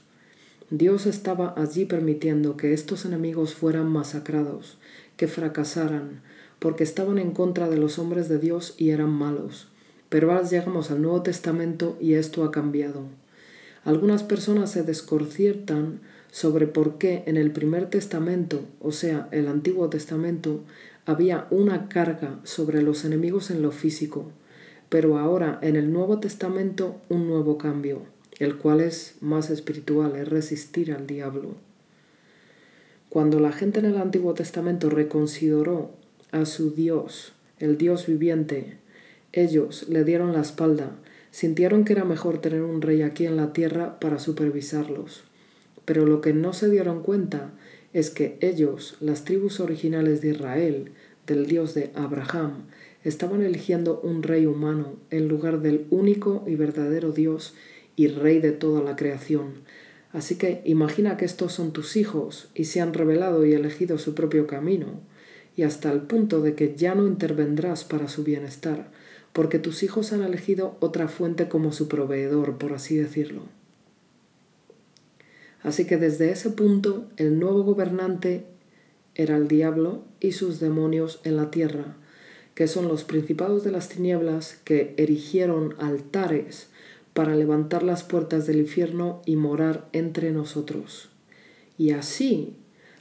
Dios 0.70 1.06
estaba 1.06 1.54
allí 1.58 1.84
permitiendo 1.84 2.56
que 2.56 2.72
estos 2.72 3.04
enemigos 3.04 3.54
fueran 3.54 3.89
masacrados, 3.92 4.77
que 5.18 5.27
fracasaran, 5.27 6.22
porque 6.60 6.86
estaban 6.86 7.18
en 7.18 7.32
contra 7.32 7.68
de 7.68 7.75
los 7.75 8.00
hombres 8.00 8.30
de 8.30 8.39
Dios 8.39 8.74
y 8.77 8.92
eran 8.92 9.10
malos. 9.10 9.68
Pero 10.08 10.32
ahora 10.32 10.48
llegamos 10.48 10.92
al 10.92 11.01
Nuevo 11.01 11.24
Testamento 11.24 11.98
y 12.00 12.13
esto 12.13 12.46
ha 12.46 12.51
cambiado. 12.51 13.01
Algunas 13.84 14.24
personas 14.24 14.72
se 14.72 14.84
desconciertan 14.84 16.00
sobre 16.31 16.67
por 16.67 16.98
qué 16.98 17.24
en 17.25 17.38
el 17.38 17.51
primer 17.51 17.89
testamento, 17.89 18.62
o 18.81 18.91
sea, 18.91 19.27
el 19.31 19.48
Antiguo 19.48 19.89
Testamento, 19.89 20.63
había 21.05 21.48
una 21.51 21.88
carga 21.88 22.39
sobre 22.43 22.81
los 22.81 23.05
enemigos 23.05 23.50
en 23.50 23.62
lo 23.62 23.72
físico, 23.72 24.31
pero 24.89 25.17
ahora 25.17 25.60
en 25.62 25.75
el 25.75 25.91
Nuevo 25.91 26.19
Testamento 26.19 26.98
un 27.10 27.27
nuevo 27.27 27.57
cambio, 27.57 28.01
el 28.39 28.57
cual 28.57 28.81
es 28.81 29.15
más 29.22 29.50
espiritual, 29.50 30.15
es 30.15 30.27
resistir 30.27 30.91
al 30.91 31.07
diablo. 31.07 31.55
Cuando 33.10 33.39
la 33.39 33.53
gente 33.53 33.79
en 33.79 33.86
el 33.86 33.98
Antiguo 33.98 34.34
Testamento 34.34 34.89
reconsideró 34.89 35.91
a 36.31 36.46
su 36.46 36.72
Dios, 36.72 37.31
el 37.60 37.77
Dios 37.77 38.05
viviente, 38.05 38.77
ellos 39.31 39.88
le 39.88 40.03
dieron 40.03 40.34
la 40.34 40.41
espalda, 40.41 40.91
sintieron 41.31 41.86
que 41.86 41.93
era 41.93 42.03
mejor 42.03 42.39
tener 42.39 42.63
un 42.63 42.81
rey 42.81 43.01
aquí 43.01 43.25
en 43.25 43.38
la 43.38 43.53
tierra 43.53 44.00
para 44.00 44.19
supervisarlos 44.19 45.26
pero 45.88 46.06
lo 46.06 46.20
que 46.20 46.34
no 46.34 46.51
se 46.51 46.70
dieron 46.70 47.01
cuenta 47.01 47.53
es 47.94 48.10
que 48.10 48.38
ellos, 48.41 48.98
las 49.00 49.24
tribus 49.24 49.62
originales 49.62 50.20
de 50.20 50.32
Israel, 50.32 50.91
del 51.25 51.46
Dios 51.46 51.74
de 51.75 51.91
Abraham, 51.96 52.65
estaban 53.06 53.41
eligiendo 53.41 54.01
un 54.01 54.22
rey 54.22 54.46
humano 54.46 54.98
en 55.12 55.29
lugar 55.29 55.62
del 55.62 55.88
único 55.89 56.44
y 56.46 56.56
verdadero 56.56 57.13
Dios 57.13 57.56
y 57.96 58.08
rey 58.08 58.41
de 58.41 58.51
toda 58.51 58.84
la 58.84 58.98
creación. 58.98 59.62
Así 60.12 60.36
que 60.36 60.62
imagina 60.65 61.15
que 61.15 61.24
estos 61.24 61.53
son 61.53 61.72
tus 61.72 61.96
hijos 61.96 62.50
y 62.53 62.65
se 62.65 62.82
han 62.82 62.94
revelado 62.94 63.46
y 63.46 63.53
elegido 63.53 63.98
su 63.98 64.13
propio 64.13 64.46
camino, 64.46 65.00
y 65.56 65.63
hasta 65.63 65.89
el 65.94 66.01
punto 66.01 66.41
de 66.41 66.53
que 66.53 66.75
ya 66.75 66.96
no 66.96 67.08
intervendrás 67.08 67.86
para 67.86 68.10
su 68.10 68.25
bienestar, 68.25 68.91
porque 69.32 69.58
tus 69.58 69.84
hijos 69.84 70.12
han 70.12 70.24
elegido 70.24 70.75
otra 70.82 71.08
fuente 71.08 71.48
como 71.48 71.72
su 71.72 71.88
proveedor, 71.88 72.58
por 72.58 72.74
así 72.74 72.98
decirlo. 72.98 73.44
Así 75.64 75.86
que 75.86 75.98
desde 75.98 76.32
ese 76.32 76.50
punto 76.52 77.06
el 77.18 77.40
nuevo 77.40 77.64
gobernante 77.64 78.46
era 79.16 79.36
el 79.36 79.48
diablo 79.48 80.04
y 80.20 80.34
sus 80.34 80.60
demonios 80.60 81.20
en 81.24 81.38
la 81.38 81.50
tierra, 81.50 81.98
que 82.54 82.68
son 82.68 82.88
los 82.88 83.04
principados 83.04 83.64
de 83.64 83.72
las 83.72 83.90
tinieblas 83.90 84.60
que 84.64 84.94
erigieron 84.98 85.76
altares 85.80 86.68
para 87.14 87.36
levantar 87.36 87.82
las 87.82 88.04
puertas 88.04 88.46
del 88.46 88.60
infierno 88.60 89.22
y 89.26 89.36
morar 89.36 89.90
entre 89.92 90.32
nosotros. 90.32 91.10
Y 91.78 91.92
así, 91.92 92.56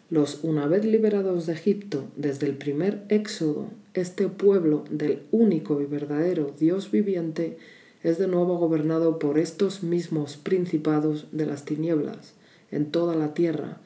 los 0.08 0.42
una 0.42 0.66
vez 0.66 0.86
liberados 0.86 1.46
de 1.46 1.52
Egipto 1.52 2.04
desde 2.16 2.46
el 2.46 2.56
primer 2.56 3.04
éxodo, 3.10 3.68
este 3.92 4.28
pueblo 4.28 4.84
del 4.90 5.22
único 5.32 5.82
y 5.82 5.84
verdadero 5.84 6.54
Dios 6.58 6.90
viviente 6.90 7.58
es 8.02 8.18
de 8.18 8.28
nuevo 8.28 8.56
gobernado 8.56 9.18
por 9.18 9.38
estos 9.38 9.82
mismos 9.82 10.36
principados 10.36 11.26
de 11.32 11.44
las 11.44 11.64
tinieblas 11.64 12.34
en 12.76 12.86
toda 12.86 13.16
la 13.16 13.34
tierra, 13.34 13.78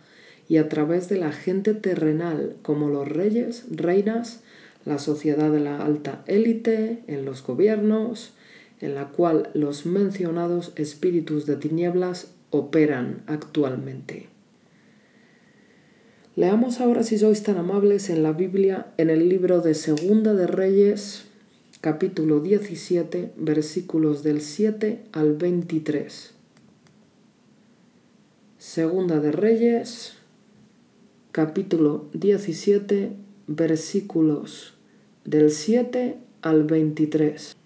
y 0.48 0.58
a 0.58 0.68
través 0.68 1.08
de 1.08 1.16
la 1.16 1.32
gente 1.32 1.74
terrenal 1.74 2.56
como 2.62 2.88
los 2.88 3.08
reyes, 3.08 3.64
reinas, 3.70 4.42
la 4.84 4.98
sociedad 4.98 5.50
de 5.50 5.60
la 5.60 5.84
alta 5.84 6.22
élite, 6.26 7.02
en 7.06 7.24
los 7.24 7.42
gobiernos, 7.42 8.32
en 8.80 8.94
la 8.94 9.08
cual 9.08 9.50
los 9.54 9.86
mencionados 9.86 10.72
espíritus 10.76 11.46
de 11.46 11.56
tinieblas 11.56 12.32
operan 12.50 13.22
actualmente. 13.26 14.28
Leamos 16.36 16.80
ahora, 16.80 17.02
si 17.02 17.18
sois 17.18 17.42
tan 17.42 17.58
amables, 17.58 18.08
en 18.08 18.22
la 18.22 18.32
Biblia, 18.32 18.86
en 18.96 19.10
el 19.10 19.28
libro 19.28 19.60
de 19.60 19.74
Segunda 19.74 20.34
de 20.34 20.46
Reyes, 20.46 21.24
capítulo 21.80 22.40
17, 22.40 23.32
versículos 23.36 24.22
del 24.22 24.40
7 24.40 25.02
al 25.12 25.36
23. 25.36 26.39
Segunda 28.60 29.20
de 29.20 29.32
Reyes, 29.32 30.16
capítulo 31.32 32.04
17, 32.12 33.12
versículos 33.46 34.74
del 35.24 35.50
7 35.50 36.18
al 36.42 36.64
23. 36.64 37.56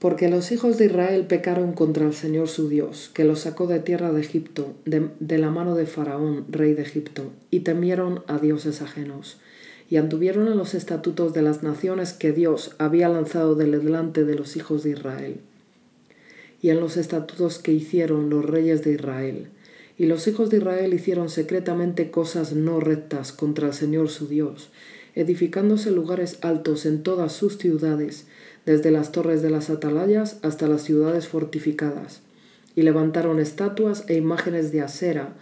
Porque 0.00 0.28
los 0.28 0.52
hijos 0.52 0.76
de 0.76 0.84
Israel 0.84 1.24
pecaron 1.26 1.72
contra 1.72 2.04
el 2.04 2.12
Señor 2.12 2.48
su 2.48 2.68
Dios, 2.68 3.10
que 3.14 3.24
los 3.24 3.40
sacó 3.40 3.66
de 3.66 3.80
tierra 3.80 4.12
de 4.12 4.20
Egipto, 4.20 4.74
de, 4.84 5.38
la 5.38 5.48
mano 5.48 5.74
de 5.74 5.86
Faraón, 5.86 6.44
rey 6.50 6.74
de 6.74 6.82
Egipto, 6.82 7.32
y 7.50 7.60
temieron 7.60 8.22
a 8.26 8.36
dioses 8.36 8.82
ajenos, 8.82 9.38
y 9.88 9.96
anduvieron 9.96 10.46
en 10.46 10.58
los 10.58 10.74
estatutos 10.74 11.32
de 11.32 11.40
las 11.40 11.62
naciones 11.62 12.12
que 12.12 12.32
Dios 12.32 12.74
había 12.76 13.08
lanzado 13.08 13.54
delante 13.54 14.26
de 14.26 14.34
los 14.34 14.56
hijos 14.58 14.82
de 14.82 14.90
Israel, 14.90 15.40
y 16.62 16.70
en 16.70 16.80
los 16.80 16.96
estatutos 16.96 17.58
que 17.58 17.72
hicieron 17.72 18.30
los 18.30 18.46
reyes 18.46 18.82
de 18.82 18.92
Israel. 18.92 19.48
Y 19.98 20.06
los 20.06 20.26
hijos 20.28 20.48
de 20.48 20.58
Israel 20.58 20.94
hicieron 20.94 21.28
secretamente 21.28 22.10
cosas 22.10 22.54
no 22.54 22.80
rectas 22.80 23.32
contra 23.32 23.66
el 23.66 23.74
Señor 23.74 24.08
su 24.08 24.28
Dios, 24.28 24.70
edificándose 25.14 25.90
lugares 25.90 26.38
altos 26.40 26.86
en 26.86 27.02
todas 27.02 27.32
sus 27.32 27.58
ciudades, 27.58 28.26
desde 28.64 28.92
las 28.92 29.10
torres 29.10 29.42
de 29.42 29.50
las 29.50 29.68
atalayas 29.68 30.38
hasta 30.42 30.68
las 30.68 30.82
ciudades 30.82 31.26
fortificadas, 31.26 32.22
y 32.76 32.82
levantaron 32.82 33.40
estatuas 33.40 34.04
e 34.08 34.14
imágenes 34.14 34.72
de 34.72 34.80
acera 34.80 35.34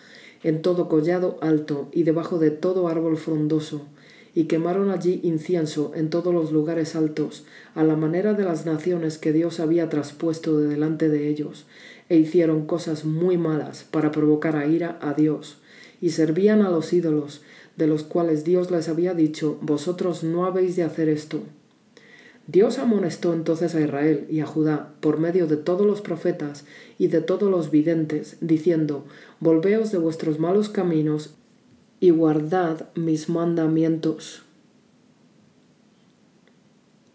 en 0.43 0.63
todo 0.63 0.89
collado 0.89 1.39
alto 1.43 1.91
y 1.93 2.05
debajo 2.05 2.39
de 2.39 2.51
todo 2.51 2.89
árbol 2.89 3.19
frondoso, 3.19 3.87
y 4.35 4.45
quemaron 4.45 4.91
allí 4.91 5.21
incienso 5.23 5.93
en 5.95 6.11
todos 6.11 6.33
los 6.33 6.53
lugares 6.53 6.95
altos, 6.95 7.45
a 7.75 7.85
la 7.85 7.97
manera 7.97 8.35
de 8.35 8.45
las 8.45 8.67
naciones 8.67 9.19
que 9.19 9.33
Dios 9.33 9.61
había 9.61 9.89
traspuesto 9.89 10.59
de 10.59 10.69
delante 10.69 11.09
de 11.09 11.29
ellos, 11.29 11.67
e 12.09 12.17
hicieron 12.17 12.67
cosas 12.67 13.05
muy 13.05 13.39
malas 13.39 13.85
para 13.91 14.11
provocar 14.11 14.57
a 14.57 14.67
ira 14.67 14.99
a 15.01 15.15
Dios, 15.15 15.59
y 16.01 16.11
servían 16.11 16.63
a 16.63 16.71
los 16.71 16.93
ídolos, 16.93 17.43
de 17.77 17.87
los 17.87 18.03
cuales 18.03 18.45
Dios 18.45 18.71
les 18.71 18.89
había 18.89 19.15
dicho, 19.15 19.59
Vosotros 19.63 20.23
no 20.23 20.45
habéis 20.45 20.77
de 20.77 20.83
hacer 20.85 21.09
esto. 21.09 21.43
Dios 22.47 22.79
amonestó 22.79 23.33
entonces 23.33 23.75
a 23.75 23.81
Israel 23.81 24.27
y 24.29 24.41
a 24.41 24.47
Judá 24.47 24.95
por 25.01 25.19
medio 25.19 25.47
de 25.47 25.57
todos 25.57 25.87
los 25.87 26.01
profetas 26.01 26.65
y 26.99 27.07
de 27.07 27.21
todos 27.21 27.49
los 27.51 27.71
videntes, 27.71 28.39
diciendo, 28.41 29.05
Volveos 29.39 29.93
de 29.93 29.99
vuestros 29.99 30.41
malos 30.41 30.69
caminos 30.69 31.35
y 32.01 32.11
guardad 32.11 32.89
mis 32.95 33.29
mandamientos 33.29 34.43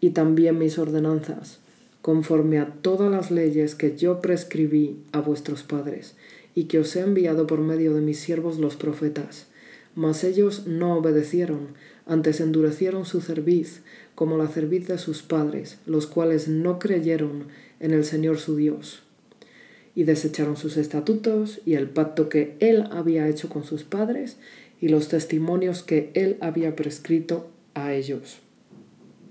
y 0.00 0.10
también 0.10 0.58
mis 0.58 0.78
ordenanzas, 0.78 1.58
conforme 2.00 2.60
a 2.60 2.66
todas 2.80 3.10
las 3.10 3.32
leyes 3.32 3.74
que 3.74 3.96
yo 3.96 4.20
prescribí 4.20 5.00
a 5.10 5.20
vuestros 5.20 5.64
padres, 5.64 6.14
y 6.54 6.64
que 6.64 6.78
os 6.78 6.94
he 6.94 7.00
enviado 7.00 7.48
por 7.48 7.60
medio 7.60 7.92
de 7.94 8.00
mis 8.00 8.20
siervos 8.20 8.58
los 8.58 8.76
profetas. 8.76 9.46
Mas 9.96 10.22
ellos 10.22 10.66
no 10.66 10.96
obedecieron, 10.96 11.68
antes 12.06 12.40
endurecieron 12.40 13.04
su 13.04 13.20
cerviz, 13.20 13.82
como 14.14 14.38
la 14.38 14.46
cerviz 14.46 14.86
de 14.86 14.98
sus 14.98 15.22
padres, 15.22 15.78
los 15.86 16.06
cuales 16.06 16.46
no 16.46 16.78
creyeron 16.78 17.46
en 17.80 17.90
el 17.90 18.04
Señor 18.04 18.38
su 18.38 18.56
Dios. 18.56 19.02
Y 19.94 20.04
desecharon 20.04 20.56
sus 20.56 20.76
estatutos 20.76 21.60
y 21.64 21.74
el 21.74 21.88
pacto 21.88 22.28
que 22.28 22.56
él 22.60 22.84
había 22.90 23.28
hecho 23.28 23.48
con 23.48 23.64
sus 23.64 23.82
padres 23.82 24.36
y 24.80 24.88
los 24.88 25.08
testimonios 25.08 25.82
que 25.82 26.10
él 26.14 26.36
había 26.40 26.76
prescrito 26.76 27.50
a 27.74 27.94
ellos. 27.94 28.38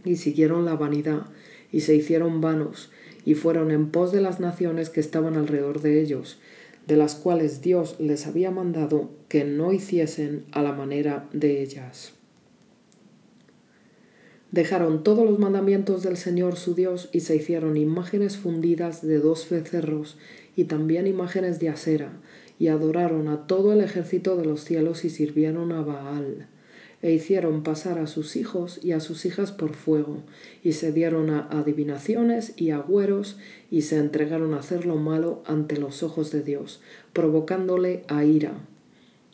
Y 0.04 0.18
siguieron 0.18 0.66
la 0.66 0.76
vanidad 0.76 1.28
y 1.72 1.82
se 1.82 1.96
hicieron 1.96 2.42
vanos 2.42 2.92
y 3.26 3.34
fueron 3.34 3.72
en 3.72 3.90
pos 3.90 4.12
de 4.12 4.22
las 4.22 4.40
naciones 4.40 4.90
que 4.90 5.00
estaban 5.00 5.36
alrededor 5.36 5.82
de 5.82 6.02
ellos, 6.02 6.38
de 6.88 6.96
las 6.96 7.16
cuales 7.16 7.62
Dios 7.62 7.96
les 8.00 8.28
había 8.28 8.52
mandado 8.52 9.10
que 9.28 9.44
no 9.44 9.74
hiciesen 9.74 10.46
a 10.52 10.62
la 10.62 10.74
manera 10.74 11.28
de 11.34 11.62
ellas. 11.64 12.14
Dejaron 14.52 15.04
todos 15.04 15.26
los 15.26 15.40
mandamientos 15.40 16.04
del 16.04 16.16
Señor 16.16 16.56
su 16.56 16.76
Dios 16.76 17.10
y 17.12 17.22
se 17.22 17.36
hicieron 17.36 17.76
imágenes 17.76 18.38
fundidas 18.38 19.06
de 19.06 19.20
dos 19.20 19.50
becerros 19.50 20.18
y 20.56 20.66
también 20.66 21.08
imágenes 21.08 21.60
de 21.60 21.70
acera, 21.70 22.14
y 22.60 22.68
adoraron 22.68 23.28
a 23.28 23.48
todo 23.48 23.74
el 23.74 23.82
ejército 23.82 24.38
de 24.38 24.46
los 24.46 24.64
cielos 24.64 25.06
y 25.06 25.10
sirvieron 25.10 25.72
a 25.72 25.82
Baal, 25.82 26.48
e 27.02 27.12
hicieron 27.12 27.64
pasar 27.64 28.00
a 28.00 28.08
sus 28.08 28.36
hijos 28.36 28.80
y 28.84 28.94
a 28.94 29.00
sus 29.00 29.26
hijas 29.26 29.52
por 29.52 29.74
fuego, 29.74 30.24
y 30.64 30.72
se 30.72 30.92
dieron 30.92 31.30
a 31.30 31.48
adivinaciones 31.50 32.54
y 32.56 32.72
agüeros, 32.72 33.38
y 33.70 33.82
se 33.82 33.98
entregaron 33.98 34.54
a 34.54 34.60
hacer 34.60 34.86
lo 34.86 34.96
malo 34.96 35.44
ante 35.46 35.78
los 35.78 36.02
ojos 36.02 36.32
de 36.32 36.42
Dios, 36.42 36.82
provocándole 37.14 38.04
a 38.08 38.24
ira. 38.24 38.54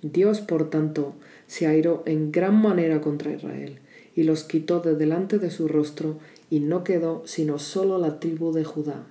Dios, 0.02 0.42
por 0.42 0.70
tanto, 0.70 1.14
se 1.48 1.68
airó 1.68 2.04
en 2.06 2.32
gran 2.32 2.60
manera 2.60 3.02
contra 3.02 3.32
Israel, 3.32 3.80
y 4.16 4.24
los 4.24 4.44
quitó 4.44 4.80
de 4.80 4.96
delante 4.96 5.38
de 5.40 5.52
su 5.52 5.68
rostro, 5.68 6.18
y 6.50 6.60
no 6.60 6.84
quedó 6.84 7.24
sino 7.26 7.60
solo 7.60 8.00
la 8.00 8.20
tribu 8.20 8.52
de 8.52 8.64
Judá. 8.64 9.06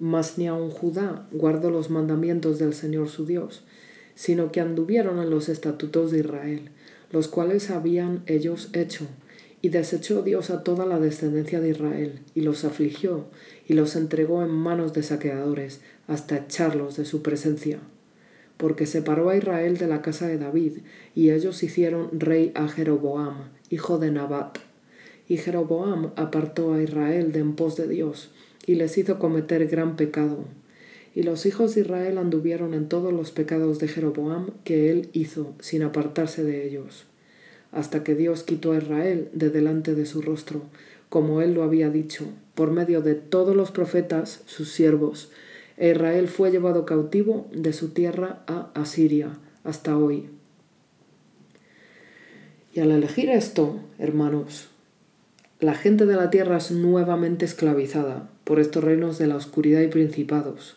Mas 0.00 0.38
ni 0.38 0.48
aun 0.48 0.70
Judá 0.70 1.28
guardó 1.30 1.70
los 1.70 1.88
mandamientos 1.88 2.58
del 2.58 2.74
Señor 2.74 3.08
su 3.08 3.26
Dios, 3.26 3.62
sino 4.16 4.50
que 4.50 4.60
anduvieron 4.60 5.20
en 5.20 5.30
los 5.30 5.48
estatutos 5.48 6.10
de 6.10 6.18
Israel, 6.18 6.70
los 7.12 7.28
cuales 7.28 7.70
habían 7.70 8.24
ellos 8.26 8.70
hecho, 8.72 9.06
y 9.62 9.68
desechó 9.68 10.22
Dios 10.22 10.50
a 10.50 10.64
toda 10.64 10.86
la 10.86 10.98
descendencia 10.98 11.60
de 11.60 11.68
Israel, 11.70 12.18
y 12.34 12.40
los 12.40 12.64
afligió, 12.64 13.26
y 13.68 13.74
los 13.74 13.94
entregó 13.94 14.42
en 14.42 14.50
manos 14.50 14.92
de 14.92 15.04
saqueadores, 15.04 15.80
hasta 16.08 16.38
echarlos 16.38 16.96
de 16.96 17.04
su 17.04 17.22
presencia 17.22 17.78
porque 18.60 18.84
separó 18.84 19.30
a 19.30 19.36
Israel 19.36 19.78
de 19.78 19.86
la 19.86 20.02
casa 20.02 20.28
de 20.28 20.36
David, 20.36 20.80
y 21.14 21.30
ellos 21.30 21.62
hicieron 21.62 22.20
rey 22.20 22.52
a 22.54 22.68
Jeroboam, 22.68 23.48
hijo 23.70 23.96
de 23.96 24.10
Nabat. 24.10 24.58
Y 25.26 25.38
Jeroboam 25.38 26.12
apartó 26.16 26.74
a 26.74 26.82
Israel 26.82 27.32
de 27.32 27.38
en 27.38 27.56
pos 27.56 27.76
de 27.76 27.88
Dios, 27.88 28.30
y 28.66 28.74
les 28.74 28.96
hizo 28.98 29.18
cometer 29.18 29.66
gran 29.66 29.96
pecado. 29.96 30.44
Y 31.14 31.22
los 31.22 31.44
hijos 31.46 31.74
de 31.74 31.82
Israel 31.82 32.18
anduvieron 32.18 32.74
en 32.74 32.88
todos 32.88 33.12
los 33.12 33.32
pecados 33.32 33.78
de 33.78 33.88
Jeroboam 33.88 34.50
que 34.64 34.90
él 34.90 35.08
hizo, 35.12 35.54
sin 35.60 35.82
apartarse 35.82 36.44
de 36.44 36.66
ellos, 36.66 37.06
hasta 37.72 38.04
que 38.04 38.14
Dios 38.14 38.42
quitó 38.42 38.72
a 38.72 38.78
Israel 38.78 39.28
de 39.32 39.50
delante 39.50 39.94
de 39.94 40.06
su 40.06 40.22
rostro, 40.22 40.62
como 41.08 41.42
él 41.42 41.54
lo 41.54 41.64
había 41.64 41.90
dicho, 41.90 42.26
por 42.54 42.70
medio 42.70 43.02
de 43.02 43.14
todos 43.16 43.56
los 43.56 43.72
profetas, 43.72 44.42
sus 44.46 44.70
siervos, 44.70 45.32
e 45.76 45.90
Israel 45.90 46.28
fue 46.28 46.50
llevado 46.50 46.84
cautivo 46.84 47.48
de 47.52 47.72
su 47.72 47.88
tierra 47.88 48.44
a 48.46 48.70
Asiria 48.74 49.30
hasta 49.64 49.96
hoy. 49.96 50.28
Y 52.72 52.80
al 52.80 52.92
elegir 52.92 53.30
esto, 53.30 53.80
hermanos, 53.98 54.68
la 55.58 55.74
gente 55.74 56.06
de 56.06 56.14
la 56.14 56.30
tierra 56.30 56.58
es 56.58 56.70
nuevamente 56.70 57.44
esclavizada 57.44 58.30
por 58.50 58.58
estos 58.58 58.82
reinos 58.82 59.16
de 59.16 59.28
la 59.28 59.36
oscuridad 59.36 59.80
y 59.80 59.86
principados. 59.86 60.76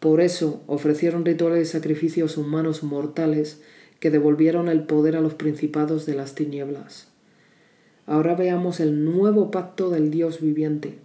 Por 0.00 0.22
eso 0.22 0.62
ofrecieron 0.66 1.26
rituales 1.26 1.68
y 1.68 1.70
sacrificios 1.70 2.38
humanos 2.38 2.82
mortales 2.82 3.60
que 4.00 4.10
devolvieron 4.10 4.66
el 4.66 4.84
poder 4.84 5.16
a 5.16 5.20
los 5.20 5.34
principados 5.34 6.06
de 6.06 6.14
las 6.14 6.34
tinieblas. 6.34 7.08
Ahora 8.06 8.34
veamos 8.34 8.80
el 8.80 9.04
nuevo 9.04 9.50
pacto 9.50 9.90
del 9.90 10.10
Dios 10.10 10.40
viviente. 10.40 11.00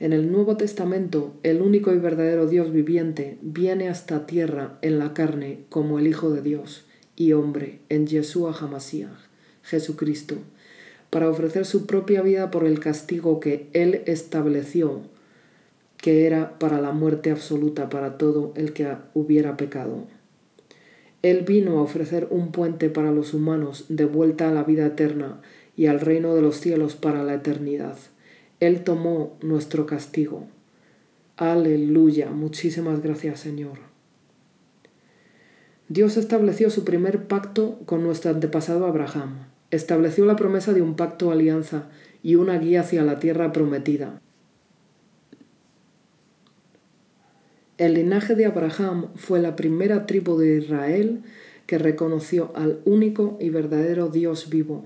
En 0.00 0.12
el 0.12 0.32
Nuevo 0.32 0.56
Testamento, 0.56 1.34
el 1.44 1.62
único 1.62 1.92
y 1.92 1.98
verdadero 1.98 2.48
Dios 2.48 2.72
viviente 2.72 3.38
viene 3.42 3.88
hasta 3.88 4.26
tierra 4.26 4.76
en 4.82 4.98
la 4.98 5.14
carne 5.14 5.60
como 5.68 6.00
el 6.00 6.08
Hijo 6.08 6.30
de 6.30 6.42
Dios 6.42 6.84
y 7.14 7.32
hombre 7.32 7.78
en 7.90 8.08
Yeshua 8.08 8.56
Hamashiach. 8.60 9.30
Jesucristo, 9.62 10.38
para 11.12 11.28
ofrecer 11.28 11.66
su 11.66 11.84
propia 11.84 12.22
vida 12.22 12.50
por 12.50 12.64
el 12.64 12.80
castigo 12.80 13.38
que 13.38 13.68
Él 13.74 14.00
estableció, 14.06 15.02
que 15.98 16.24
era 16.24 16.58
para 16.58 16.80
la 16.80 16.92
muerte 16.92 17.30
absoluta 17.30 17.90
para 17.90 18.16
todo 18.16 18.54
el 18.56 18.72
que 18.72 18.96
hubiera 19.12 19.58
pecado. 19.58 20.06
Él 21.20 21.42
vino 21.42 21.78
a 21.78 21.82
ofrecer 21.82 22.28
un 22.30 22.50
puente 22.50 22.88
para 22.88 23.12
los 23.12 23.34
humanos 23.34 23.84
de 23.90 24.06
vuelta 24.06 24.48
a 24.48 24.52
la 24.52 24.64
vida 24.64 24.86
eterna 24.86 25.42
y 25.76 25.84
al 25.84 26.00
reino 26.00 26.34
de 26.34 26.40
los 26.40 26.56
cielos 26.56 26.94
para 26.96 27.22
la 27.22 27.34
eternidad. 27.34 27.98
Él 28.60 28.82
tomó 28.82 29.36
nuestro 29.42 29.84
castigo. 29.84 30.46
Aleluya. 31.36 32.30
Muchísimas 32.30 33.02
gracias, 33.02 33.40
Señor. 33.40 33.80
Dios 35.90 36.16
estableció 36.16 36.70
su 36.70 36.84
primer 36.84 37.26
pacto 37.26 37.80
con 37.84 38.02
nuestro 38.02 38.30
antepasado 38.30 38.86
Abraham 38.86 39.51
estableció 39.72 40.26
la 40.26 40.36
promesa 40.36 40.72
de 40.72 40.82
un 40.82 40.94
pacto 40.94 41.32
alianza 41.32 41.88
y 42.22 42.36
una 42.36 42.58
guía 42.58 42.82
hacia 42.82 43.02
la 43.02 43.18
tierra 43.18 43.52
prometida. 43.52 44.20
El 47.78 47.94
linaje 47.94 48.36
de 48.36 48.46
Abraham 48.46 49.08
fue 49.16 49.40
la 49.40 49.56
primera 49.56 50.06
tribu 50.06 50.38
de 50.38 50.58
Israel 50.58 51.22
que 51.66 51.78
reconoció 51.78 52.52
al 52.54 52.80
único 52.84 53.38
y 53.40 53.48
verdadero 53.48 54.08
Dios 54.08 54.50
vivo. 54.50 54.84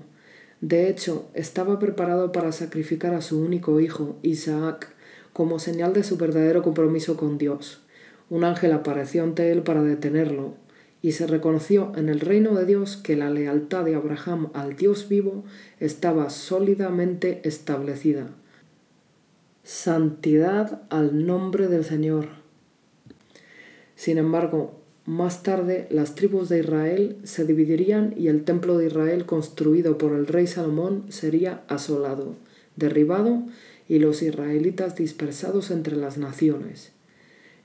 De 0.61 0.89
hecho, 0.89 1.29
estaba 1.33 1.79
preparado 1.79 2.31
para 2.31 2.51
sacrificar 2.51 3.13
a 3.13 3.21
su 3.21 3.39
único 3.39 3.79
hijo, 3.81 4.15
Isaac, 4.23 4.95
como 5.33 5.59
señal 5.59 5.93
de 5.93 6.03
su 6.03 6.17
verdadero 6.17 6.63
compromiso 6.63 7.17
con 7.17 7.37
Dios. 7.37 7.83
Un 8.29 8.45
ángel 8.45 8.71
apareció 8.71 9.23
ante 9.23 9.51
él 9.51 9.61
para 9.61 9.83
detenerlo, 9.83 10.55
y 11.01 11.11
se 11.13 11.27
reconoció 11.27 11.91
en 11.95 12.09
el 12.09 12.19
reino 12.19 12.55
de 12.55 12.65
Dios 12.65 12.97
que 12.97 13.15
la 13.15 13.29
lealtad 13.29 13.85
de 13.85 13.95
Abraham 13.95 14.49
al 14.53 14.75
Dios 14.75 15.07
vivo 15.09 15.43
estaba 15.79 16.29
sólidamente 16.29 17.41
establecida. 17.43 18.27
Santidad 19.63 20.81
al 20.89 21.25
nombre 21.25 21.67
del 21.67 21.83
Señor. 21.83 22.27
Sin 23.95 24.17
embargo, 24.17 24.79
más 25.05 25.43
tarde 25.43 25.87
las 25.89 26.15
tribus 26.15 26.49
de 26.49 26.59
Israel 26.59 27.17
se 27.23 27.45
dividirían 27.45 28.13
y 28.17 28.27
el 28.27 28.43
templo 28.43 28.77
de 28.77 28.87
Israel 28.87 29.25
construido 29.25 29.97
por 29.97 30.13
el 30.13 30.27
rey 30.27 30.47
Salomón 30.47 31.05
sería 31.09 31.63
asolado, 31.67 32.35
derribado 32.75 33.43
y 33.87 33.99
los 33.99 34.21
israelitas 34.21 34.95
dispersados 34.95 35.71
entre 35.71 35.95
las 35.95 36.17
naciones. 36.17 36.91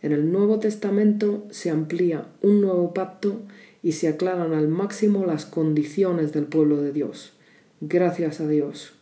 En 0.03 0.11
el 0.11 0.33
Nuevo 0.33 0.59
Testamento 0.59 1.45
se 1.51 1.71
amplía 1.71 2.27
un 2.43 2.61
nuevo 2.61 2.93
pacto 2.93 3.41
y 3.85 3.93
se 3.93 4.09
aclaran 4.09 4.53
al 4.53 4.67
máximo 4.67 5.25
las 5.25 5.47
condiciones 5.47 6.33
del 6.33 6.45
pueblo 6.45 6.83
de 6.83 6.93
Dios. 6.93 7.33
Gracias 7.81 8.41
a 8.41 8.49
Dios. 8.49 8.95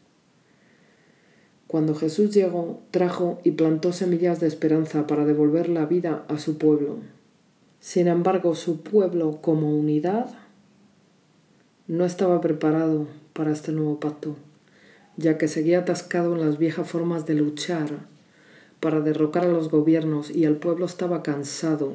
Cuando 1.67 1.95
Jesús 1.95 2.35
llegó, 2.35 2.81
trajo 2.91 3.41
y 3.45 3.53
plantó 3.53 3.93
semillas 3.93 4.41
de 4.41 4.47
esperanza 4.47 5.07
para 5.07 5.25
devolver 5.25 5.69
la 5.69 5.87
vida 5.87 6.25
a 6.29 6.39
su 6.39 6.59
pueblo. 6.59 6.97
Sin 7.79 8.07
embargo, 8.09 8.55
su 8.55 8.83
pueblo 8.83 9.41
como 9.41 9.75
unidad 9.75 10.31
no 11.87 12.05
estaba 12.05 12.41
preparado 12.41 13.07
para 13.33 13.53
este 13.53 13.73
nuevo 13.73 14.01
pacto, 14.01 14.37
ya 15.17 15.39
que 15.39 15.49
seguía 15.49 15.81
atascado 15.81 16.35
en 16.35 16.45
las 16.45 16.59
viejas 16.59 16.89
formas 16.89 17.25
de 17.25 17.35
luchar 17.35 18.07
para 18.81 19.01
derrocar 19.01 19.45
a 19.45 19.49
los 19.49 19.71
gobiernos 19.71 20.31
y 20.31 20.45
el 20.45 20.57
pueblo 20.57 20.87
estaba 20.87 21.23
cansado, 21.23 21.93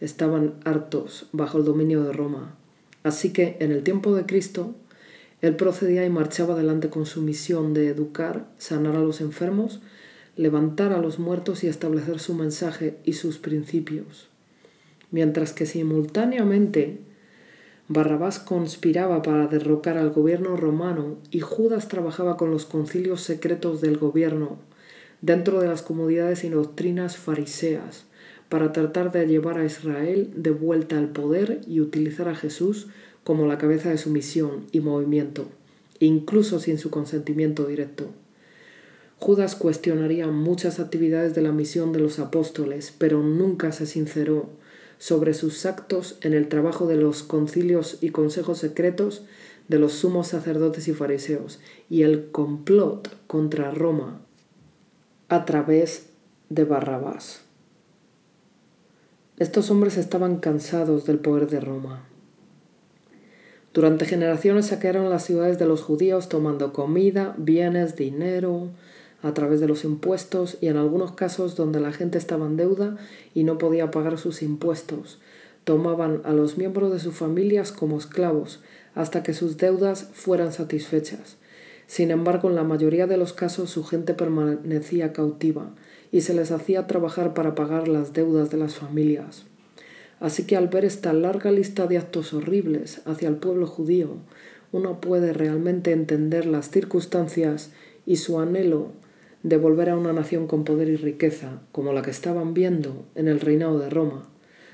estaban 0.00 0.54
hartos 0.64 1.28
bajo 1.32 1.58
el 1.58 1.64
dominio 1.64 2.02
de 2.02 2.12
Roma. 2.12 2.56
Así 3.02 3.32
que 3.32 3.56
en 3.60 3.72
el 3.72 3.82
tiempo 3.82 4.14
de 4.14 4.26
Cristo, 4.26 4.74
él 5.42 5.56
procedía 5.56 6.04
y 6.04 6.10
marchaba 6.10 6.54
adelante 6.54 6.88
con 6.88 7.04
su 7.04 7.20
misión 7.20 7.74
de 7.74 7.88
educar, 7.88 8.46
sanar 8.58 8.96
a 8.96 9.00
los 9.00 9.20
enfermos, 9.20 9.80
levantar 10.36 10.92
a 10.92 10.98
los 10.98 11.18
muertos 11.18 11.62
y 11.62 11.68
establecer 11.68 12.20
su 12.20 12.34
mensaje 12.34 12.96
y 13.04 13.12
sus 13.14 13.38
principios. 13.38 14.28
Mientras 15.10 15.52
que 15.52 15.66
simultáneamente 15.66 17.00
Barrabás 17.88 18.38
conspiraba 18.38 19.20
para 19.20 19.48
derrocar 19.48 19.98
al 19.98 20.10
gobierno 20.10 20.56
romano 20.56 21.18
y 21.30 21.40
Judas 21.40 21.88
trabajaba 21.88 22.38
con 22.38 22.50
los 22.50 22.64
concilios 22.64 23.20
secretos 23.20 23.82
del 23.82 23.98
gobierno 23.98 24.58
dentro 25.22 25.60
de 25.60 25.68
las 25.68 25.82
comodidades 25.82 26.44
y 26.44 26.50
doctrinas 26.50 27.16
fariseas 27.16 28.04
para 28.48 28.72
tratar 28.72 29.12
de 29.12 29.26
llevar 29.26 29.56
a 29.56 29.64
Israel 29.64 30.30
de 30.36 30.50
vuelta 30.50 30.98
al 30.98 31.08
poder 31.08 31.62
y 31.66 31.80
utilizar 31.80 32.28
a 32.28 32.34
Jesús 32.34 32.88
como 33.24 33.46
la 33.46 33.56
cabeza 33.56 33.88
de 33.88 33.98
su 33.98 34.10
misión 34.10 34.66
y 34.72 34.80
movimiento, 34.80 35.46
incluso 36.00 36.58
sin 36.58 36.76
su 36.76 36.90
consentimiento 36.90 37.66
directo. 37.66 38.10
Judas 39.16 39.54
cuestionaría 39.54 40.26
muchas 40.26 40.80
actividades 40.80 41.34
de 41.36 41.42
la 41.42 41.52
misión 41.52 41.92
de 41.92 42.00
los 42.00 42.18
apóstoles, 42.18 42.92
pero 42.98 43.22
nunca 43.22 43.70
se 43.70 43.86
sinceró 43.86 44.50
sobre 44.98 45.34
sus 45.34 45.64
actos 45.64 46.18
en 46.22 46.34
el 46.34 46.48
trabajo 46.48 46.86
de 46.86 46.96
los 46.96 47.22
concilios 47.22 47.98
y 48.00 48.10
consejos 48.10 48.58
secretos 48.58 49.22
de 49.68 49.78
los 49.78 49.92
sumos 49.92 50.26
sacerdotes 50.26 50.88
y 50.88 50.92
fariseos 50.92 51.60
y 51.88 52.02
el 52.02 52.30
complot 52.32 53.16
contra 53.28 53.70
Roma 53.70 54.20
a 55.32 55.46
través 55.46 56.10
de 56.50 56.64
Barrabás. 56.64 57.40
Estos 59.38 59.70
hombres 59.70 59.96
estaban 59.96 60.36
cansados 60.36 61.06
del 61.06 61.20
poder 61.20 61.48
de 61.48 61.58
Roma. 61.58 62.04
Durante 63.72 64.04
generaciones 64.04 64.66
saquearon 64.66 65.08
las 65.08 65.24
ciudades 65.24 65.58
de 65.58 65.64
los 65.64 65.80
judíos 65.80 66.28
tomando 66.28 66.74
comida, 66.74 67.34
bienes, 67.38 67.96
dinero, 67.96 68.68
a 69.22 69.32
través 69.32 69.60
de 69.60 69.68
los 69.68 69.84
impuestos 69.84 70.58
y 70.60 70.66
en 70.66 70.76
algunos 70.76 71.12
casos 71.12 71.56
donde 71.56 71.80
la 71.80 71.92
gente 71.92 72.18
estaba 72.18 72.44
en 72.44 72.58
deuda 72.58 72.98
y 73.32 73.44
no 73.44 73.56
podía 73.56 73.90
pagar 73.90 74.18
sus 74.18 74.42
impuestos. 74.42 75.18
Tomaban 75.64 76.20
a 76.24 76.32
los 76.34 76.58
miembros 76.58 76.92
de 76.92 76.98
sus 76.98 77.14
familias 77.14 77.72
como 77.72 77.96
esclavos 77.96 78.60
hasta 78.94 79.22
que 79.22 79.32
sus 79.32 79.56
deudas 79.56 80.10
fueran 80.12 80.52
satisfechas. 80.52 81.38
Sin 81.92 82.10
embargo, 82.10 82.48
en 82.48 82.54
la 82.54 82.64
mayoría 82.64 83.06
de 83.06 83.18
los 83.18 83.34
casos 83.34 83.68
su 83.68 83.84
gente 83.84 84.14
permanecía 84.14 85.12
cautiva 85.12 85.74
y 86.10 86.22
se 86.22 86.32
les 86.32 86.50
hacía 86.50 86.86
trabajar 86.86 87.34
para 87.34 87.54
pagar 87.54 87.86
las 87.86 88.14
deudas 88.14 88.50
de 88.50 88.56
las 88.56 88.76
familias. 88.76 89.44
Así 90.18 90.46
que 90.46 90.56
al 90.56 90.68
ver 90.68 90.86
esta 90.86 91.12
larga 91.12 91.52
lista 91.52 91.86
de 91.86 91.98
actos 91.98 92.32
horribles 92.32 93.02
hacia 93.04 93.28
el 93.28 93.36
pueblo 93.36 93.66
judío, 93.66 94.16
uno 94.72 95.02
puede 95.02 95.34
realmente 95.34 95.92
entender 95.92 96.46
las 96.46 96.70
circunstancias 96.70 97.72
y 98.06 98.16
su 98.16 98.40
anhelo 98.40 98.92
de 99.42 99.58
volver 99.58 99.90
a 99.90 99.98
una 99.98 100.14
nación 100.14 100.46
con 100.46 100.64
poder 100.64 100.88
y 100.88 100.96
riqueza, 100.96 101.60
como 101.72 101.92
la 101.92 102.00
que 102.00 102.10
estaban 102.10 102.54
viendo 102.54 103.04
en 103.16 103.28
el 103.28 103.38
reinado 103.38 103.78
de 103.78 103.90
Roma, 103.90 104.30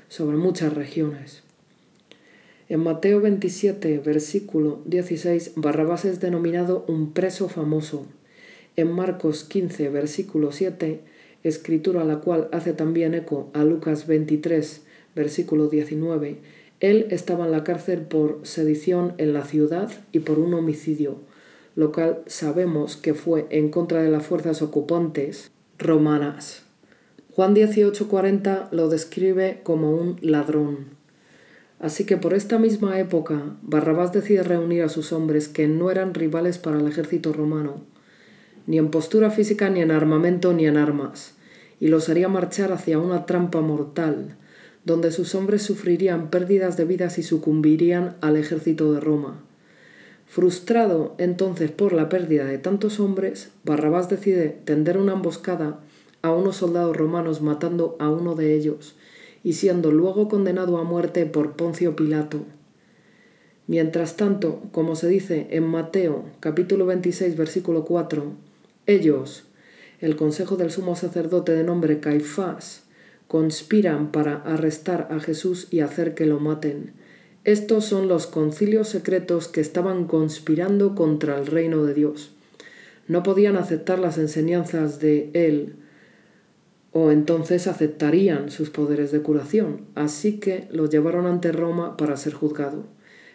sobre 0.07 0.37
muchas 0.37 0.73
regiones. 0.73 1.43
En 2.69 2.81
Mateo 2.81 3.19
27, 3.19 3.97
versículo 3.97 4.81
16, 4.85 5.53
Barrabás 5.55 6.05
es 6.05 6.19
denominado 6.19 6.85
un 6.87 7.13
preso 7.13 7.49
famoso. 7.49 8.05
En 8.75 8.91
Marcos 8.91 9.43
15, 9.43 9.89
versículo 9.89 10.51
7, 10.51 10.99
escritura 11.43 12.03
la 12.03 12.19
cual 12.19 12.47
hace 12.51 12.73
también 12.73 13.15
eco 13.15 13.49
a 13.53 13.63
Lucas 13.63 14.05
23, 14.05 14.83
versículo 15.15 15.67
19, 15.67 16.37
él 16.79 17.07
estaba 17.09 17.45
en 17.45 17.53
la 17.53 17.63
cárcel 17.63 18.01
por 18.01 18.41
sedición 18.43 19.15
en 19.17 19.33
la 19.33 19.45
ciudad 19.45 19.89
y 20.11 20.19
por 20.19 20.37
un 20.37 20.53
homicidio, 20.53 21.15
lo 21.75 21.91
cual 21.91 22.19
sabemos 22.27 22.97
que 22.97 23.15
fue 23.15 23.47
en 23.49 23.71
contra 23.71 24.03
de 24.03 24.11
las 24.11 24.27
fuerzas 24.27 24.61
ocupantes 24.61 25.49
romanas. 25.79 26.61
Juan 27.31 27.55
18:40 27.55 28.69
lo 28.71 28.89
describe 28.89 29.61
como 29.63 29.89
un 29.95 30.17
ladrón. 30.21 30.98
Así 31.79 32.05
que 32.05 32.17
por 32.17 32.33
esta 32.33 32.59
misma 32.59 32.99
época, 32.99 33.55
Barrabás 33.61 34.11
decide 34.11 34.43
reunir 34.43 34.83
a 34.83 34.89
sus 34.89 35.13
hombres 35.13 35.47
que 35.47 35.67
no 35.67 35.89
eran 35.89 36.13
rivales 36.13 36.57
para 36.57 36.77
el 36.77 36.87
ejército 36.87 37.31
romano, 37.31 37.81
ni 38.67 38.77
en 38.77 38.91
postura 38.91 39.31
física, 39.31 39.69
ni 39.69 39.81
en 39.81 39.91
armamento, 39.91 40.53
ni 40.53 40.67
en 40.67 40.75
armas, 40.75 41.35
y 41.79 41.87
los 41.87 42.09
haría 42.09 42.27
marchar 42.27 42.73
hacia 42.73 42.99
una 42.99 43.25
trampa 43.25 43.61
mortal, 43.61 44.35
donde 44.83 45.11
sus 45.11 45.35
hombres 45.35 45.61
sufrirían 45.61 46.29
pérdidas 46.29 46.75
de 46.75 46.83
vidas 46.83 47.17
y 47.17 47.23
sucumbirían 47.23 48.17
al 48.19 48.35
ejército 48.35 48.91
de 48.91 48.99
Roma. 48.99 49.41
Frustrado 50.27 51.15
entonces 51.17 51.71
por 51.71 51.93
la 51.93 52.09
pérdida 52.09 52.45
de 52.45 52.57
tantos 52.57 52.99
hombres, 52.99 53.51
Barrabás 53.63 54.09
decide 54.09 54.49
tender 54.65 54.97
una 54.97 55.13
emboscada 55.13 55.79
a 56.21 56.31
unos 56.31 56.57
soldados 56.57 56.95
romanos 56.95 57.41
matando 57.41 57.95
a 57.99 58.09
uno 58.09 58.35
de 58.35 58.53
ellos 58.53 58.95
y 59.43 59.53
siendo 59.53 59.91
luego 59.91 60.27
condenado 60.27 60.77
a 60.77 60.83
muerte 60.83 61.25
por 61.25 61.53
Poncio 61.53 61.95
Pilato. 61.95 62.45
Mientras 63.67 64.17
tanto, 64.17 64.63
como 64.71 64.95
se 64.95 65.07
dice 65.07 65.47
en 65.51 65.63
Mateo 65.63 66.25
capítulo 66.39 66.85
26 66.85 67.37
versículo 67.37 67.85
4, 67.85 68.33
ellos, 68.87 69.43
el 70.01 70.15
consejo 70.15 70.55
del 70.55 70.71
sumo 70.71 70.95
sacerdote 70.95 71.51
de 71.51 71.63
nombre 71.63 71.99
Caifás, 71.99 72.83
conspiran 73.27 74.11
para 74.11 74.37
arrestar 74.37 75.07
a 75.11 75.19
Jesús 75.19 75.67
y 75.69 75.81
hacer 75.81 76.15
que 76.15 76.25
lo 76.25 76.39
maten. 76.39 76.93
Estos 77.43 77.85
son 77.85 78.07
los 78.07 78.25
concilios 78.25 78.89
secretos 78.89 79.47
que 79.47 79.61
estaban 79.61 80.05
conspirando 80.05 80.95
contra 80.95 81.37
el 81.37 81.45
reino 81.45 81.85
de 81.85 81.93
Dios. 81.93 82.31
No 83.07 83.21
podían 83.21 83.55
aceptar 83.55 83.99
las 83.99 84.17
enseñanzas 84.17 84.99
de 84.99 85.29
Él, 85.33 85.75
o 86.91 87.11
entonces 87.11 87.67
aceptarían 87.67 88.49
sus 88.49 88.69
poderes 88.69 89.11
de 89.11 89.21
curación, 89.21 89.81
así 89.95 90.39
que 90.39 90.67
lo 90.71 90.87
llevaron 90.89 91.25
ante 91.25 91.51
Roma 91.51 91.97
para 91.97 92.17
ser 92.17 92.33
juzgado. 92.33 92.85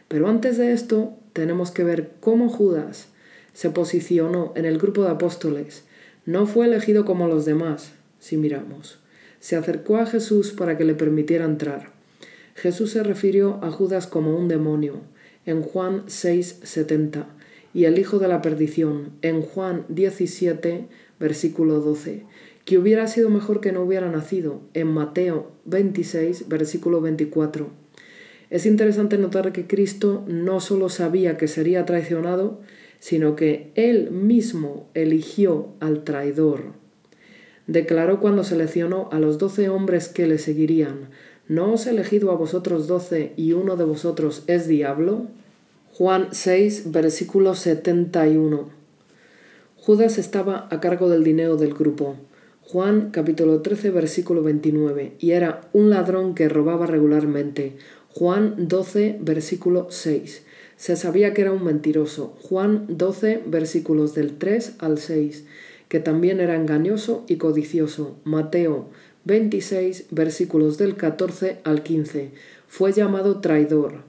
Pero 0.09 0.29
antes 0.29 0.59
de 0.59 0.73
esto 0.73 1.15
tenemos 1.33 1.71
que 1.71 1.85
ver 1.85 2.13
cómo 2.21 2.49
Judas 2.49 3.09
se 3.53 3.71
posicionó 3.71 4.53
en 4.57 4.65
el 4.65 4.79
grupo 4.79 5.05
de 5.05 5.11
apóstoles. 5.11 5.85
No 6.27 6.47
fue 6.47 6.67
elegido 6.67 7.05
como 7.05 7.29
los 7.29 7.45
demás, 7.45 7.93
si 8.19 8.37
miramos. 8.37 8.99
Se 9.39 9.57
acercó 9.57 9.99
a 9.99 10.07
Jesús 10.07 10.53
para 10.53 10.77
que 10.77 10.85
le 10.85 10.95
permitiera 10.95 11.45
entrar. 11.45 11.93
Jesús 12.55 12.93
se 12.93 13.03
refirió 13.03 13.61
a 13.63 13.71
Judas 13.71 14.07
como 14.07 14.37
un 14.37 14.49
demonio, 14.49 15.03
en 15.47 15.63
Juan 15.63 16.05
6:70, 16.07 17.27
y 17.73 17.85
el 17.85 17.99
hijo 17.99 18.19
de 18.19 18.29
la 18.29 18.41
perdición, 18.41 19.11
en 19.23 19.43
Juan 19.43 19.85
17, 19.89 20.89
versículo 21.19 21.81
12 21.81 22.25
que 22.65 22.79
hubiera 22.79 23.07
sido 23.07 23.31
mejor 23.31 23.61
que 23.61 23.73
no 23.73 23.83
hubiera 23.83 24.11
nacido, 24.11 24.61
en 24.73 24.89
Mateo 24.89 25.53
26, 25.67 26.49
versículo 26.49 27.01
24. 27.01 27.69
Es 28.51 28.67
interesante 28.67 29.19
notar 29.19 29.53
que 29.53 29.67
Cristo 29.67 30.25
no 30.27 30.61
solo 30.61 30.89
sabía 30.89 31.37
que 31.37 31.49
sería 31.49 31.85
traicionado, 31.85 32.61
sino 32.99 33.37
que 33.37 33.71
él 33.75 34.11
mismo 34.11 34.89
eligió 34.95 35.69
al 35.81 36.05
traidor. 36.05 36.73
Declaró 37.67 38.21
cuando 38.21 38.45
seleccionó 38.45 39.09
a 39.13 39.19
los 39.19 39.39
doce 39.39 39.69
hombres 39.69 40.09
que 40.09 40.27
le 40.27 40.39
seguirían, 40.39 41.09
¿no 41.49 41.73
os 41.73 41.87
he 41.87 41.91
elegido 41.91 42.31
a 42.31 42.37
vosotros 42.37 42.87
doce 42.87 43.33
y 43.37 43.53
uno 43.53 43.77
de 43.77 43.85
vosotros 43.85 44.45
es 44.47 44.69
diablo? 44.69 45.27
Juan 45.93 46.29
6, 46.33 46.93
versículo 46.93 47.55
71. 47.55 48.69
Judas 49.77 50.19
estaba 50.19 50.67
a 50.71 50.81
cargo 50.81 51.09
del 51.09 51.25
dinero 51.25 51.57
del 51.57 51.75
grupo. 51.75 52.17
Juan 52.67 53.11
capítulo 53.11 53.61
13 53.61 53.91
versículo 53.91 54.43
29, 54.43 55.13
y 55.19 55.33
era 55.33 55.69
un 55.75 55.91
ladrón 55.91 56.35
que 56.35 56.49
robaba 56.49 56.87
regularmente. 56.87 57.75
Juan 58.09 58.55
12 58.69 59.19
versículo 59.21 59.89
6. 59.91 60.43
Se 60.77 60.97
sabía 60.97 61.35
que 61.35 61.43
era 61.43 61.53
un 61.53 61.63
mentiroso. 61.63 62.35
Juan 62.41 62.87
12 62.89 63.43
versículos 63.47 64.15
del 64.15 64.39
3 64.39 64.77
al 64.79 64.97
6, 64.97 65.45
que 65.89 66.01
también 66.01 66.41
era 66.41 66.57
engañoso 66.57 67.25
y 67.29 67.37
codicioso. 67.37 68.17
Mateo 68.25 68.89
26 69.25 70.07
versículos 70.11 70.79
del 70.79 70.97
14 70.97 71.59
al 71.65 71.83
15. 71.83 72.31
Fue 72.67 72.93
llamado 72.93 73.41
traidor. 73.41 74.05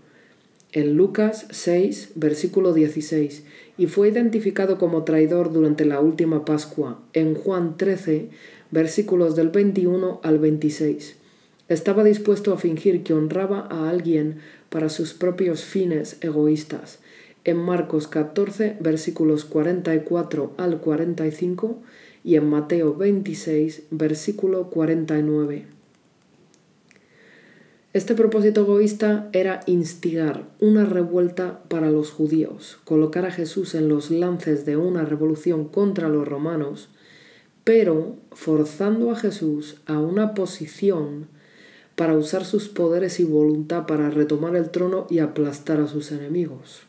En 0.71 0.95
Lucas 0.95 1.45
6 1.51 2.13
versículo 2.15 2.73
16 2.73 3.43
y 3.77 3.87
fue 3.87 4.09
identificado 4.09 4.77
como 4.77 5.03
traidor 5.03 5.51
durante 5.51 5.85
la 5.85 5.99
última 5.99 6.45
Pascua, 6.45 6.99
en 7.13 7.35
Juan 7.35 7.77
13, 7.77 8.29
versículos 8.71 9.35
del 9.35 9.49
21 9.49 10.21
al 10.23 10.39
26. 10.39 11.17
Estaba 11.67 12.03
dispuesto 12.03 12.53
a 12.53 12.57
fingir 12.57 13.03
que 13.03 13.13
honraba 13.13 13.67
a 13.69 13.89
alguien 13.89 14.37
para 14.69 14.89
sus 14.89 15.13
propios 15.13 15.63
fines 15.63 16.17
egoístas. 16.21 16.99
En 17.43 17.57
Marcos 17.57 18.07
14, 18.07 18.77
versículos 18.79 19.45
44 19.45 20.53
al 20.57 20.79
45 20.79 21.77
y 22.23 22.35
en 22.35 22.49
Mateo 22.49 22.95
26, 22.95 23.83
versículo 23.91 24.69
49. 24.69 25.74
Este 27.95 28.13
propósito 28.13 28.63
egoísta 28.63 29.29
era 29.31 29.61
instigar 29.67 30.43
una 30.59 30.83
revuelta 30.83 31.63
para 31.69 31.89
los 31.89 32.11
judíos, 32.11 32.77
colocar 32.83 33.25
a 33.25 33.31
Jesús 33.31 33.73
en 33.73 33.87
los 33.87 34.11
lances 34.11 34.65
de 34.65 34.75
una 34.75 35.05
revolución 35.05 35.69
contra 35.69 36.09
los 36.09 36.27
romanos, 36.27 36.89
pero 37.63 38.17
forzando 38.33 39.11
a 39.11 39.15
Jesús 39.15 39.77
a 39.85 39.97
una 39.99 40.33
posición 40.33 41.27
para 41.95 42.17
usar 42.17 42.43
sus 42.43 42.67
poderes 42.67 43.21
y 43.21 43.23
voluntad 43.23 43.85
para 43.85 44.09
retomar 44.09 44.57
el 44.57 44.71
trono 44.71 45.07
y 45.09 45.19
aplastar 45.19 45.79
a 45.79 45.87
sus 45.87 46.11
enemigos. 46.11 46.81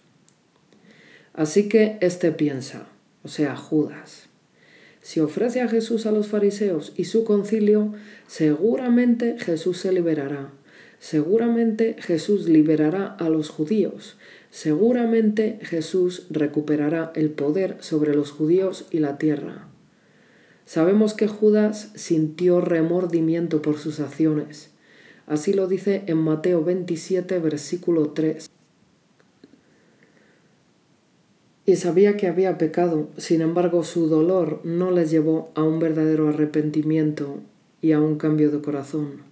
Así 1.34 1.68
que 1.68 1.98
éste 2.00 2.32
piensa, 2.32 2.88
o 3.22 3.28
sea, 3.28 3.54
Judas, 3.54 4.26
si 5.02 5.20
ofrece 5.20 5.60
a 5.60 5.68
Jesús 5.68 6.04
a 6.06 6.10
los 6.10 6.26
fariseos 6.26 6.92
y 6.96 7.04
su 7.04 7.22
concilio, 7.22 7.92
seguramente 8.26 9.36
Jesús 9.38 9.78
se 9.78 9.92
liberará 9.92 10.50
Seguramente 11.08 11.94
Jesús 12.00 12.48
liberará 12.48 13.06
a 13.06 13.28
los 13.28 13.48
judíos. 13.48 14.16
Seguramente 14.50 15.60
Jesús 15.62 16.26
recuperará 16.30 17.12
el 17.14 17.30
poder 17.30 17.76
sobre 17.78 18.12
los 18.12 18.32
judíos 18.32 18.88
y 18.90 18.98
la 18.98 19.16
tierra. 19.16 19.68
Sabemos 20.64 21.14
que 21.14 21.28
Judas 21.28 21.92
sintió 21.94 22.60
remordimiento 22.60 23.62
por 23.62 23.78
sus 23.78 24.00
acciones. 24.00 24.70
Así 25.28 25.52
lo 25.52 25.68
dice 25.68 26.02
en 26.08 26.16
Mateo 26.16 26.64
27, 26.64 27.38
versículo 27.38 28.10
3. 28.10 28.50
Y 31.66 31.76
sabía 31.76 32.16
que 32.16 32.26
había 32.26 32.58
pecado, 32.58 33.10
sin 33.16 33.42
embargo 33.42 33.84
su 33.84 34.08
dolor 34.08 34.60
no 34.64 34.90
le 34.90 35.06
llevó 35.06 35.52
a 35.54 35.62
un 35.62 35.78
verdadero 35.78 36.30
arrepentimiento 36.30 37.38
y 37.80 37.92
a 37.92 38.00
un 38.00 38.18
cambio 38.18 38.50
de 38.50 38.60
corazón. 38.60 39.25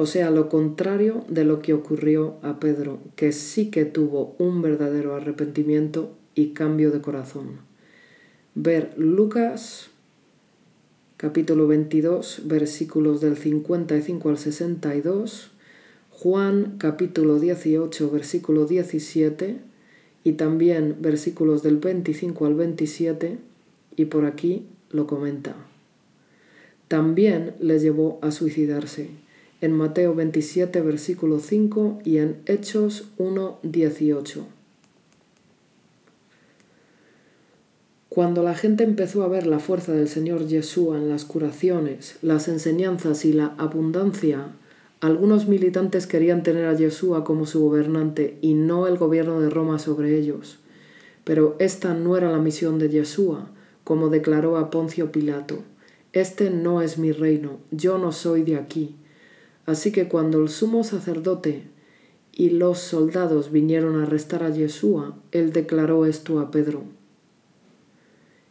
O 0.00 0.06
sea, 0.06 0.30
lo 0.30 0.48
contrario 0.48 1.24
de 1.28 1.42
lo 1.44 1.60
que 1.60 1.74
ocurrió 1.74 2.36
a 2.42 2.60
Pedro, 2.60 3.00
que 3.16 3.32
sí 3.32 3.68
que 3.68 3.84
tuvo 3.84 4.36
un 4.38 4.62
verdadero 4.62 5.16
arrepentimiento 5.16 6.14
y 6.36 6.50
cambio 6.50 6.92
de 6.92 7.00
corazón. 7.00 7.58
Ver 8.54 8.94
Lucas 8.96 9.90
capítulo 11.16 11.66
22 11.66 12.42
versículos 12.44 13.20
del 13.20 13.36
55 13.36 14.28
al 14.28 14.38
62, 14.38 15.50
Juan 16.10 16.76
capítulo 16.78 17.40
18 17.40 18.10
versículo 18.12 18.66
17 18.66 19.56
y 20.22 20.32
también 20.34 20.98
versículos 21.00 21.64
del 21.64 21.78
25 21.78 22.46
al 22.46 22.54
27 22.54 23.38
y 23.96 24.04
por 24.04 24.26
aquí 24.26 24.68
lo 24.90 25.08
comenta. 25.08 25.56
También 26.86 27.54
le 27.58 27.80
llevó 27.80 28.20
a 28.22 28.30
suicidarse 28.30 29.26
en 29.60 29.72
Mateo 29.72 30.14
27, 30.14 30.80
versículo 30.82 31.40
5 31.40 32.00
y 32.04 32.18
en 32.18 32.36
Hechos 32.46 33.08
1, 33.18 33.58
18. 33.62 34.46
Cuando 38.08 38.42
la 38.42 38.54
gente 38.54 38.84
empezó 38.84 39.22
a 39.22 39.28
ver 39.28 39.46
la 39.46 39.58
fuerza 39.58 39.92
del 39.92 40.08
Señor 40.08 40.46
Yeshua 40.46 40.96
en 40.96 41.08
las 41.08 41.24
curaciones, 41.24 42.16
las 42.22 42.48
enseñanzas 42.48 43.24
y 43.24 43.32
la 43.32 43.54
abundancia, 43.58 44.48
algunos 45.00 45.46
militantes 45.46 46.06
querían 46.06 46.42
tener 46.42 46.64
a 46.66 46.74
Yeshua 46.74 47.22
como 47.22 47.46
su 47.46 47.60
gobernante 47.60 48.38
y 48.40 48.54
no 48.54 48.88
el 48.88 48.98
gobierno 48.98 49.40
de 49.40 49.50
Roma 49.50 49.78
sobre 49.78 50.18
ellos. 50.18 50.58
Pero 51.22 51.54
esta 51.58 51.94
no 51.94 52.16
era 52.16 52.32
la 52.32 52.38
misión 52.38 52.78
de 52.78 52.88
Yeshua, 52.88 53.50
como 53.84 54.08
declaró 54.08 54.56
a 54.56 54.70
Poncio 54.70 55.12
Pilato. 55.12 55.62
Este 56.12 56.50
no 56.50 56.82
es 56.82 56.98
mi 56.98 57.12
reino, 57.12 57.58
yo 57.70 57.98
no 57.98 58.10
soy 58.10 58.42
de 58.42 58.56
aquí. 58.56 58.96
Así 59.68 59.92
que 59.92 60.08
cuando 60.08 60.40
el 60.40 60.48
sumo 60.48 60.82
sacerdote 60.82 61.62
y 62.32 62.48
los 62.48 62.78
soldados 62.78 63.52
vinieron 63.52 64.00
a 64.00 64.04
arrestar 64.04 64.42
a 64.42 64.48
Yeshua, 64.48 65.18
él 65.30 65.52
declaró 65.52 66.06
esto 66.06 66.40
a 66.40 66.50
Pedro. 66.50 66.84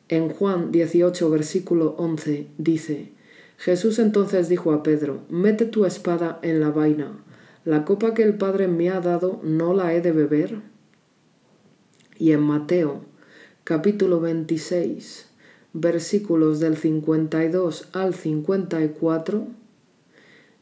En 0.09 0.29
Juan 0.29 0.71
18, 0.71 1.27
versículo 1.31 1.95
11 1.97 2.45
dice, 2.59 3.13
Jesús 3.57 3.97
entonces 3.97 4.47
dijo 4.47 4.73
a 4.73 4.83
Pedro, 4.83 5.21
mete 5.27 5.65
tu 5.65 5.85
espada 5.85 6.37
en 6.43 6.59
la 6.59 6.69
vaina, 6.69 7.17
la 7.65 7.83
copa 7.83 8.13
que 8.13 8.21
el 8.21 8.35
Padre 8.35 8.67
me 8.67 8.91
ha 8.91 9.01
dado, 9.01 9.39
¿no 9.41 9.73
la 9.73 9.95
he 9.95 10.01
de 10.01 10.11
beber? 10.11 10.61
Y 12.19 12.33
en 12.33 12.41
Mateo 12.41 13.01
capítulo 13.63 14.19
26, 14.19 15.25
versículos 15.73 16.59
del 16.59 16.77
52 16.77 17.89
al 17.93 18.13
54, 18.13 19.47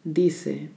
dice, 0.05 0.69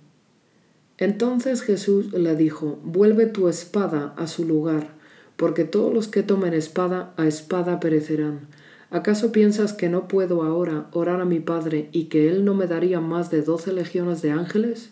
Entonces 0.96 1.62
Jesús 1.62 2.12
le 2.12 2.34
dijo, 2.34 2.80
vuelve 2.82 3.26
tu 3.26 3.48
espada 3.48 4.14
a 4.16 4.26
su 4.26 4.44
lugar, 4.44 4.88
porque 5.36 5.62
todos 5.62 5.94
los 5.94 6.08
que 6.08 6.24
tomen 6.24 6.54
espada 6.54 7.14
a 7.16 7.28
espada 7.28 7.78
perecerán. 7.78 8.48
¿Acaso 8.90 9.30
piensas 9.30 9.74
que 9.74 9.88
no 9.88 10.08
puedo 10.08 10.42
ahora 10.42 10.88
orar 10.92 11.20
a 11.20 11.26
mi 11.26 11.40
Padre 11.40 11.90
y 11.92 12.04
que 12.04 12.28
Él 12.28 12.44
no 12.44 12.54
me 12.54 12.66
daría 12.66 13.00
más 13.00 13.30
de 13.30 13.42
doce 13.42 13.72
legiones 13.72 14.22
de 14.22 14.32
ángeles? 14.32 14.90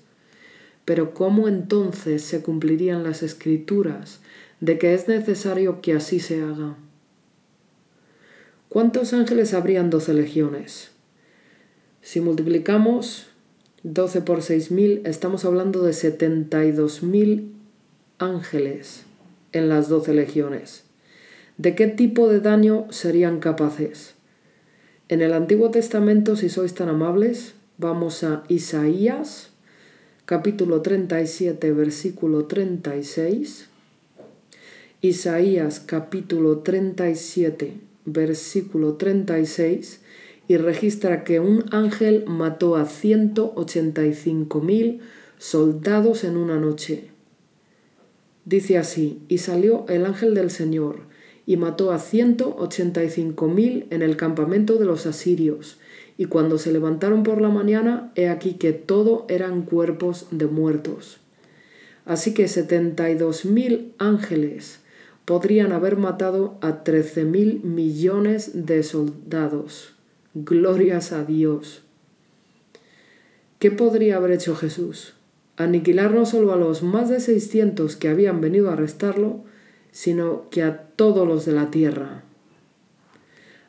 Pero 0.85 1.14
¿cómo 1.14 1.49
entonces 1.49 2.22
se 2.22 2.42
cumplirían 2.42 3.03
las 3.03 3.22
escrituras 3.22 4.20
de 4.61 4.79
que 4.79 4.94
es 4.94 5.09
necesario 5.09 5.81
que 5.81 5.94
así 5.94 6.20
se 6.20 6.42
haga? 6.42 6.77
¿Cuántos 8.68 9.14
ángeles 9.14 9.55
habrían 9.55 9.88
doce 9.88 10.12
legiones? 10.12 10.90
Si 12.03 12.20
multiplicamos 12.20 13.26
12 13.88 14.22
por 14.22 14.40
6.000, 14.40 15.03
estamos 15.05 15.44
hablando 15.44 15.85
de 15.85 15.92
72.000 15.92 17.53
ángeles 18.18 19.05
en 19.53 19.68
las 19.68 19.88
doce 19.88 20.12
legiones. 20.12 20.83
¿De 21.57 21.77
qué 21.77 21.87
tipo 21.87 22.29
de 22.29 22.40
daño 22.40 22.88
serían 22.90 23.38
capaces? 23.38 24.14
En 25.09 25.22
el 25.22 25.33
Antiguo 25.33 25.70
Testamento, 25.70 26.35
si 26.35 26.49
sois 26.49 26.75
tan 26.75 26.88
amables, 26.88 27.55
vamos 27.79 28.25
a 28.25 28.42
Isaías, 28.49 29.51
capítulo 30.25 30.83
37, 30.83 31.70
versículo 31.70 32.46
36. 32.46 33.68
Isaías, 35.01 35.79
capítulo 35.79 36.59
37, 36.59 37.75
versículo 38.05 38.94
36, 38.94 40.01
y 40.49 40.57
registra 40.57 41.25
que 41.25 41.41
un 41.41 41.65
ángel 41.71 42.25
mató 42.27 42.77
a 42.77 42.85
185.000 42.85 45.01
soldados 45.39 46.25
en 46.25 46.37
una 46.37 46.59
noche. 46.59 47.11
Dice 48.45 48.79
así, 48.79 49.21
y 49.29 49.39
salió 49.39 49.87
el 49.89 50.07
ángel 50.07 50.35
del 50.35 50.51
Señor, 50.51 51.01
y 51.47 51.57
mató 51.57 51.93
a 51.93 51.99
ciento 51.99 52.55
ochenta 52.57 53.03
y 53.03 53.11
cinco 53.11 53.49
mil 53.49 53.87
en 53.91 54.03
el 54.03 54.17
campamento 54.17 54.79
de 54.79 54.85
los 54.85 55.07
asirios, 55.07 55.79
y 56.17 56.27
cuando 56.27 56.59
se 56.59 56.73
levantaron 56.73 57.23
por 57.23 57.41
la 57.41 57.49
mañana, 57.49 58.13
he 58.15 58.29
aquí 58.29 58.55
que 58.55 58.73
todo 58.73 59.27
eran 59.29 59.63
cuerpos 59.63 60.27
de 60.31 60.47
muertos. 60.47 61.19
Así 62.05 62.35
que 62.35 62.47
setenta 62.47 63.11
y 63.11 63.17
dos 63.17 63.45
mil 63.45 63.93
ángeles 63.99 64.81
podrían 65.25 65.73
haber 65.73 65.97
matado 65.97 66.57
a 66.61 66.85
trece 66.85 67.25
mil 67.25 67.61
millones 67.65 68.67
de 68.67 68.85
soldados. 68.85 69.96
Glorias 70.38 71.12
a 71.12 71.25
Dios. 71.25 71.83
¿Qué 73.59 73.70
podría 73.70 74.16
haber 74.16 74.33
hecho 74.33 74.55
Jesús? 74.55 75.14
aniquilar 75.57 76.12
no 76.12 76.27
solo 76.27 76.53
a 76.53 76.57
los 76.57 76.83
más 76.83 77.09
de 77.09 77.20
600 77.20 77.96
que 77.96 78.09
habían 78.09 78.40
venido 78.42 78.68
a 78.68 78.75
arrestarlo, 78.75 79.40
sino 79.90 80.51
que 80.51 80.62
a 80.62 80.83
todos 80.96 81.27
los 81.27 81.46
de 81.46 81.53
la 81.53 81.70
tierra. 81.70 82.22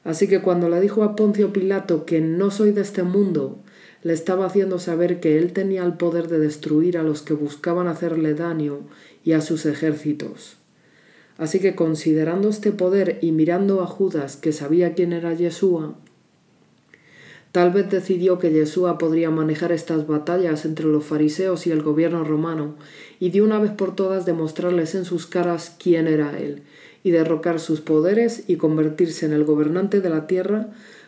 Así 0.04 0.28
que 0.28 0.42
cuando 0.42 0.70
le 0.70 0.82
dijo 0.82 1.04
a 1.04 1.16
Poncio 1.16 1.52
Pilato 1.52 2.06
que 2.06 2.22
no 2.22 2.52
soy 2.52 2.72
de 2.72 2.82
este 2.82 3.04
mundo, 3.04 3.60
le 4.04 4.14
estaba 4.14 4.46
haciendo 4.46 4.80
saber 4.80 5.20
que 5.20 5.38
él 5.38 5.54
tenía 5.54 5.84
el 5.84 5.94
poder 5.94 6.28
de 6.28 6.40
destruir 6.40 6.98
a 6.98 7.04
los 7.04 7.22
que 7.22 7.34
buscaban 7.34 7.88
hacerle 7.88 8.34
daño 8.34 8.80
y 9.24 9.34
a 9.34 9.42
sus 9.42 9.66
ejércitos. 9.66 10.58
Así 11.38 11.60
que 11.60 11.76
considerando 11.76 12.50
este 12.50 12.72
poder 12.72 13.20
y 13.22 13.32
mirando 13.32 13.82
a 13.82 13.88
Judas 13.88 14.38
que 14.38 14.52
sabía 14.52 14.94
quién 14.94 15.14
era 15.14 15.34
Yeshua, 15.34 15.96
Tal 17.58 17.72
vez 17.72 17.90
decidió 17.90 18.38
que 18.38 18.52
Yeshua 18.52 19.00
podría 19.00 19.32
manejar 19.32 19.72
estas 19.72 20.06
batallas 20.06 20.64
entre 20.64 20.86
los 20.86 21.04
fariseos 21.04 21.66
y 21.66 21.72
el 21.72 21.82
gobierno 21.82 22.24
romano, 22.24 22.76
y 23.20 23.32
de 23.32 23.42
una 23.42 23.58
vez 23.58 23.72
por 23.72 23.96
todas 23.96 24.28
demostrarles 24.28 24.94
en 24.94 25.06
sus 25.06 25.26
caras 25.26 25.76
quién 25.82 26.08
era 26.08 26.38
él, 26.38 26.62
y 27.02 27.10
derrocar 27.10 27.60
sus 27.60 27.82
poderes 27.82 28.44
y 28.48 28.58
convertirse 28.58 29.26
en 29.26 29.34
el 29.34 29.44
gobernante 29.44 30.02
de 30.02 30.10
la 30.12 30.28
tierra, 30.28 30.68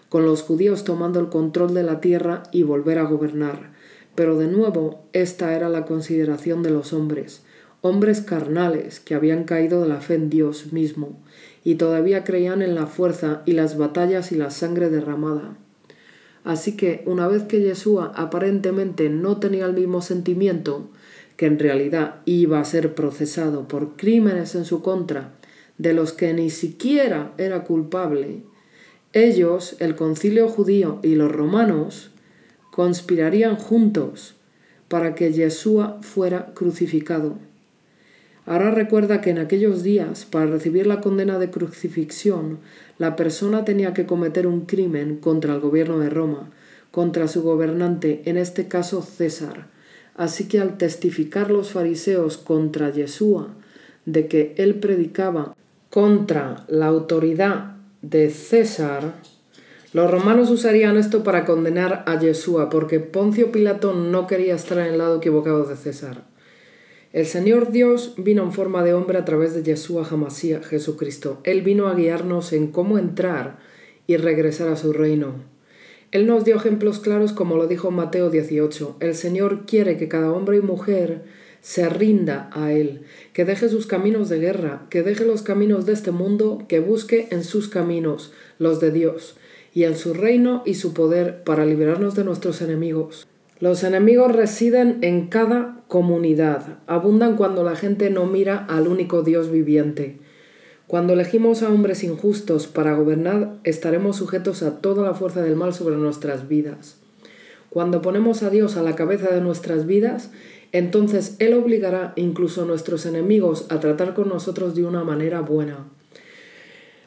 con 0.09 0.25
los 0.25 0.41
judíos 0.41 0.83
tomando 0.83 1.19
el 1.19 1.29
control 1.29 1.75
de 1.75 1.83
la 1.83 2.01
tierra 2.01 2.41
y 2.51 2.63
volver 2.63 2.97
a 2.97 3.03
gobernar. 3.03 3.71
Pero 4.15 4.35
de 4.35 4.47
nuevo, 4.47 5.03
esta 5.13 5.55
era 5.55 5.69
la 5.69 5.85
consideración 5.85 6.63
de 6.63 6.71
los 6.71 6.93
hombres, 6.93 7.43
hombres 7.81 8.21
carnales 8.21 8.99
que 8.99 9.13
habían 9.13 9.43
caído 9.43 9.83
de 9.83 9.89
la 9.89 10.01
fe 10.01 10.15
en 10.15 10.31
Dios 10.31 10.73
mismo, 10.73 11.21
y 11.63 11.75
todavía 11.75 12.23
creían 12.23 12.63
en 12.63 12.73
la 12.73 12.87
fuerza 12.87 13.43
y 13.45 13.51
las 13.51 13.77
batallas 13.77 14.31
y 14.31 14.35
la 14.35 14.49
sangre 14.49 14.89
derramada. 14.89 15.55
Así 16.43 16.75
que 16.75 17.03
una 17.05 17.27
vez 17.27 17.43
que 17.43 17.61
Yeshua 17.61 18.13
aparentemente 18.15 19.09
no 19.09 19.37
tenía 19.37 19.65
el 19.65 19.73
mismo 19.73 20.01
sentimiento, 20.01 20.89
que 21.37 21.45
en 21.45 21.59
realidad 21.59 22.21
iba 22.25 22.59
a 22.59 22.65
ser 22.65 22.95
procesado 22.95 23.67
por 23.67 23.95
crímenes 23.95 24.55
en 24.55 24.65
su 24.65 24.81
contra, 24.81 25.33
de 25.77 25.93
los 25.93 26.11
que 26.11 26.33
ni 26.33 26.49
siquiera 26.49 27.33
era 27.37 27.63
culpable, 27.63 28.43
ellos, 29.13 29.75
el 29.79 29.95
concilio 29.95 30.49
judío 30.49 30.99
y 31.01 31.15
los 31.15 31.31
romanos, 31.31 32.11
conspirarían 32.71 33.55
juntos 33.55 34.35
para 34.87 35.15
que 35.15 35.33
Yeshua 35.33 35.99
fuera 36.01 36.53
crucificado. 36.53 37.37
Ahora 38.49 38.71
recuerda 38.71 39.21
que 39.21 39.29
en 39.29 39.37
aquellos 39.37 39.83
días, 39.83 40.25
para 40.25 40.47
recibir 40.47 40.87
la 40.87 41.01
condena 41.01 41.37
de 41.37 41.51
crucifixión, 41.51 42.57
la 42.97 43.15
persona 43.15 43.63
tenía 43.63 43.93
que 43.93 44.07
cometer 44.07 44.47
un 44.47 44.61
crimen 44.61 45.17
contra 45.17 45.53
el 45.53 45.59
gobierno 45.59 45.99
de 45.99 46.09
Roma, 46.09 46.49
contra 46.89 47.27
su 47.27 47.43
gobernante, 47.43 48.23
en 48.25 48.37
este 48.37 48.67
caso 48.67 49.03
César. 49.03 49.67
Así 50.15 50.47
que 50.47 50.59
al 50.59 50.79
testificar 50.79 51.51
los 51.51 51.73
fariseos 51.73 52.39
contra 52.39 52.89
Yeshua 52.89 53.49
de 54.05 54.27
que 54.27 54.55
él 54.57 54.79
predicaba 54.79 55.55
contra 55.91 56.65
la 56.67 56.87
autoridad 56.87 57.75
de 58.01 58.31
César, 58.31 59.13
los 59.93 60.09
romanos 60.09 60.49
usarían 60.49 60.97
esto 60.97 61.23
para 61.23 61.45
condenar 61.45 62.03
a 62.07 62.19
Yeshua, 62.19 62.71
porque 62.71 62.99
Poncio 62.99 63.51
Pilato 63.51 63.93
no 63.93 64.25
quería 64.25 64.55
estar 64.55 64.79
en 64.79 64.93
el 64.93 64.97
lado 64.97 65.17
equivocado 65.17 65.65
de 65.65 65.75
César. 65.75 66.28
El 67.11 67.25
Señor 67.25 67.71
Dios 67.71 68.13
vino 68.17 68.43
en 68.43 68.51
forma 68.51 68.83
de 68.83 68.93
hombre 68.93 69.17
a 69.17 69.25
través 69.25 69.55
de 69.55 69.63
Yeshua 69.63 70.07
Hamasía, 70.07 70.61
Jesucristo. 70.61 71.39
Él 71.43 71.63
vino 71.63 71.87
a 71.87 71.95
guiarnos 71.95 72.53
en 72.53 72.67
cómo 72.67 72.99
entrar 72.99 73.57
y 74.05 74.17
regresar 74.17 74.67
a 74.67 74.75
su 74.75 74.93
reino. 74.93 75.33
Él 76.11 76.27
nos 76.27 76.45
dio 76.45 76.55
ejemplos 76.55 76.99
claros 76.99 77.31
como 77.31 77.55
lo 77.55 77.65
dijo 77.65 77.89
Mateo 77.89 78.29
18. 78.29 78.97
El 78.99 79.15
Señor 79.15 79.65
quiere 79.65 79.97
que 79.97 80.07
cada 80.07 80.31
hombre 80.31 80.57
y 80.57 80.61
mujer 80.61 81.23
se 81.61 81.89
rinda 81.89 82.51
a 82.53 82.73
Él, 82.73 83.01
que 83.33 83.43
deje 83.43 83.69
sus 83.69 83.87
caminos 83.87 84.29
de 84.29 84.39
guerra, 84.39 84.85
que 84.91 85.01
deje 85.01 85.25
los 85.25 85.41
caminos 85.41 85.87
de 85.87 85.93
este 85.93 86.11
mundo, 86.11 86.63
que 86.67 86.79
busque 86.79 87.27
en 87.31 87.43
sus 87.43 87.69
caminos 87.69 88.33
los 88.59 88.79
de 88.79 88.91
Dios, 88.91 89.35
y 89.73 89.85
en 89.85 89.95
su 89.95 90.13
reino 90.13 90.61
y 90.63 90.75
su 90.75 90.93
poder 90.93 91.43
para 91.43 91.65
liberarnos 91.65 92.13
de 92.13 92.23
nuestros 92.23 92.61
enemigos. 92.61 93.28
Los 93.59 93.83
enemigos 93.83 94.33
residen 94.33 94.99
en 95.01 95.27
cada 95.27 95.83
comunidad, 95.89 96.77
abundan 96.87 97.35
cuando 97.35 97.63
la 97.65 97.75
gente 97.75 98.09
no 98.09 98.25
mira 98.25 98.65
al 98.69 98.87
único 98.87 99.21
Dios 99.21 99.51
viviente. 99.51 100.17
Cuando 100.87 101.11
elegimos 101.11 101.61
a 101.61 101.69
hombres 101.69 102.05
injustos 102.05 102.67
para 102.67 102.95
gobernar, 102.95 103.57
estaremos 103.65 104.15
sujetos 104.15 104.63
a 104.63 104.79
toda 104.79 105.03
la 105.03 105.13
fuerza 105.13 105.41
del 105.41 105.57
mal 105.57 105.73
sobre 105.73 105.97
nuestras 105.97 106.47
vidas. 106.47 106.99
Cuando 107.69 108.01
ponemos 108.01 108.43
a 108.43 108.49
Dios 108.49 108.77
a 108.77 108.81
la 108.81 108.95
cabeza 108.95 109.27
de 109.27 109.41
nuestras 109.41 109.85
vidas, 109.85 110.31
entonces 110.71 111.35
Él 111.39 111.53
obligará 111.53 112.13
incluso 112.15 112.61
a 112.61 112.65
nuestros 112.65 113.05
enemigos 113.05 113.65
a 113.69 113.81
tratar 113.81 114.13
con 114.13 114.29
nosotros 114.29 114.73
de 114.73 114.85
una 114.85 115.03
manera 115.03 115.41
buena. 115.41 115.85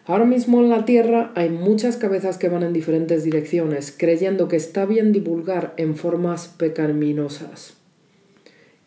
Ahora 0.04 0.24
mismo 0.24 0.60
en 0.60 0.68
la 0.68 0.84
Tierra 0.84 1.30
hay 1.36 1.48
muchas 1.48 1.96
cabezas 1.96 2.36
que 2.36 2.48
van 2.48 2.64
en 2.64 2.72
diferentes 2.72 3.22
direcciones, 3.22 3.94
creyendo 3.96 4.48
que 4.48 4.56
está 4.56 4.84
bien 4.84 5.12
divulgar 5.12 5.74
en 5.76 5.94
formas 5.94 6.48
pecaminosas, 6.48 7.74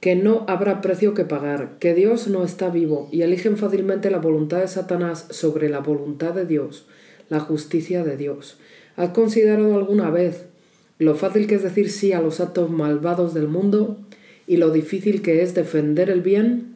que 0.02 0.18
no 0.18 0.44
habrá 0.50 0.82
precio 0.82 1.14
que 1.14 1.24
pagar, 1.24 1.78
que 1.80 1.94
Dios 1.94 2.28
no 2.28 2.44
está 2.44 2.70
vivo 2.70 3.08
y 3.14 3.22
eligen 3.22 3.56
fácilmente 3.56 4.12
la 4.12 4.18
voluntad 4.18 4.60
de 4.60 4.68
Satanás 4.68 5.28
sobre 5.30 5.70
la 5.70 5.80
voluntad 5.80 6.34
de 6.34 6.46
Dios, 6.46 6.86
la 7.30 7.40
justicia 7.40 8.04
de 8.04 8.18
Dios. 8.18 8.58
¿Has 8.98 9.12
considerado 9.12 9.78
alguna 9.78 10.10
vez 10.10 10.48
lo 11.00 11.16
fácil 11.16 11.48
que 11.48 11.56
es 11.56 11.64
decir 11.64 11.92
sí 11.92 12.12
a 12.12 12.22
los 12.22 12.42
actos 12.42 12.70
malvados 12.70 13.34
del 13.34 13.48
mundo 13.48 14.00
y 14.48 14.58
lo 14.58 14.70
difícil 14.70 15.22
que 15.22 15.44
es 15.44 15.56
defender 15.56 16.10
el 16.10 16.20
bien? 16.20 16.75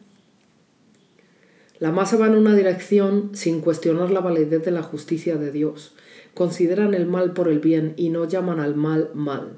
La 1.80 1.92
masa 1.92 2.18
va 2.18 2.26
en 2.26 2.34
una 2.34 2.54
dirección 2.54 3.30
sin 3.32 3.62
cuestionar 3.62 4.10
la 4.10 4.20
validez 4.20 4.62
de 4.62 4.70
la 4.70 4.82
justicia 4.82 5.36
de 5.36 5.50
Dios. 5.50 5.94
Consideran 6.34 6.92
el 6.92 7.06
mal 7.06 7.32
por 7.32 7.48
el 7.48 7.58
bien 7.58 7.94
y 7.96 8.10
no 8.10 8.28
llaman 8.28 8.60
al 8.60 8.74
mal 8.74 9.08
mal. 9.14 9.54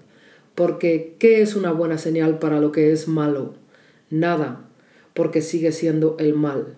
Porque, 0.54 1.16
¿qué 1.18 1.42
es 1.42 1.56
una 1.56 1.72
buena 1.72 1.98
señal 1.98 2.38
para 2.38 2.60
lo 2.60 2.70
que 2.70 2.92
es 2.92 3.08
malo? 3.08 3.54
Nada, 4.08 4.60
porque 5.14 5.42
sigue 5.42 5.72
siendo 5.72 6.16
el 6.20 6.34
mal. 6.34 6.76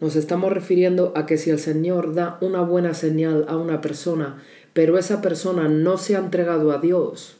Nos 0.00 0.16
estamos 0.16 0.52
refiriendo 0.52 1.12
a 1.14 1.24
que 1.24 1.38
si 1.38 1.50
el 1.50 1.60
Señor 1.60 2.12
da 2.14 2.36
una 2.40 2.62
buena 2.62 2.92
señal 2.92 3.44
a 3.46 3.56
una 3.56 3.80
persona, 3.80 4.42
pero 4.72 4.98
esa 4.98 5.22
persona 5.22 5.68
no 5.68 5.98
se 5.98 6.16
ha 6.16 6.18
entregado 6.18 6.72
a 6.72 6.78
Dios, 6.78 7.36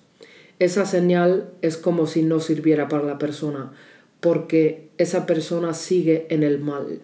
esa 0.60 0.86
señal 0.86 1.50
es 1.62 1.76
como 1.76 2.06
si 2.06 2.22
no 2.22 2.38
sirviera 2.38 2.86
para 2.86 3.02
la 3.02 3.18
persona, 3.18 3.72
porque 4.20 4.90
esa 4.98 5.26
persona 5.26 5.74
sigue 5.74 6.26
en 6.30 6.44
el 6.44 6.60
mal. 6.60 7.00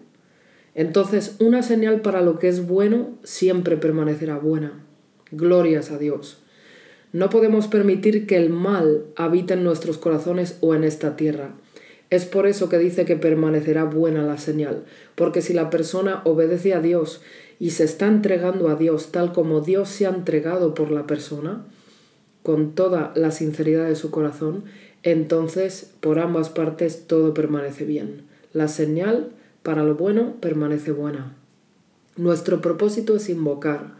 Entonces, 0.77 1.35
una 1.39 1.63
señal 1.63 2.01
para 2.01 2.21
lo 2.21 2.37
que 2.37 2.47
es 2.47 2.67
bueno 2.67 3.09
siempre 3.23 3.77
permanecerá 3.77 4.37
buena. 4.37 4.85
Glorias 5.31 5.89
a 5.89 5.97
Dios. 5.97 6.43
No 7.11 7.31
podemos 7.31 7.67
permitir 7.67 8.27
que 8.27 8.37
el 8.37 8.51
mal 8.51 9.05
habite 9.15 9.55
en 9.55 9.63
nuestros 9.63 9.97
corazones 9.97 10.59
o 10.61 10.75
en 10.75 10.83
esta 10.83 11.15
tierra. 11.15 11.55
Es 12.11 12.25
por 12.25 12.45
eso 12.45 12.69
que 12.69 12.77
dice 12.77 13.05
que 13.05 13.15
permanecerá 13.15 13.85
buena 13.85 14.21
la 14.23 14.37
señal, 14.37 14.83
porque 15.15 15.41
si 15.41 15.53
la 15.53 15.71
persona 15.71 16.21
obedece 16.25 16.75
a 16.75 16.79
Dios 16.79 17.21
y 17.59 17.71
se 17.71 17.83
está 17.83 18.05
entregando 18.05 18.69
a 18.69 18.75
Dios 18.75 19.11
tal 19.11 19.33
como 19.33 19.61
Dios 19.61 19.89
se 19.89 20.05
ha 20.05 20.09
entregado 20.09 20.75
por 20.75 20.91
la 20.91 21.07
persona, 21.07 21.65
con 22.43 22.75
toda 22.75 23.13
la 23.15 23.31
sinceridad 23.31 23.87
de 23.87 23.95
su 23.95 24.11
corazón, 24.11 24.65
entonces 25.01 25.91
por 26.01 26.19
ambas 26.19 26.49
partes 26.49 27.07
todo 27.07 27.33
permanece 27.33 27.83
bien. 27.83 28.27
La 28.53 28.67
señal 28.67 29.31
para 29.67 29.83
lo 29.83 29.95
bueno 29.95 30.35
permanece 30.39 30.93
buena. 30.93 31.35
Nuestro 32.15 32.61
propósito 32.61 33.17
es 33.17 33.27
invocar 33.27 33.95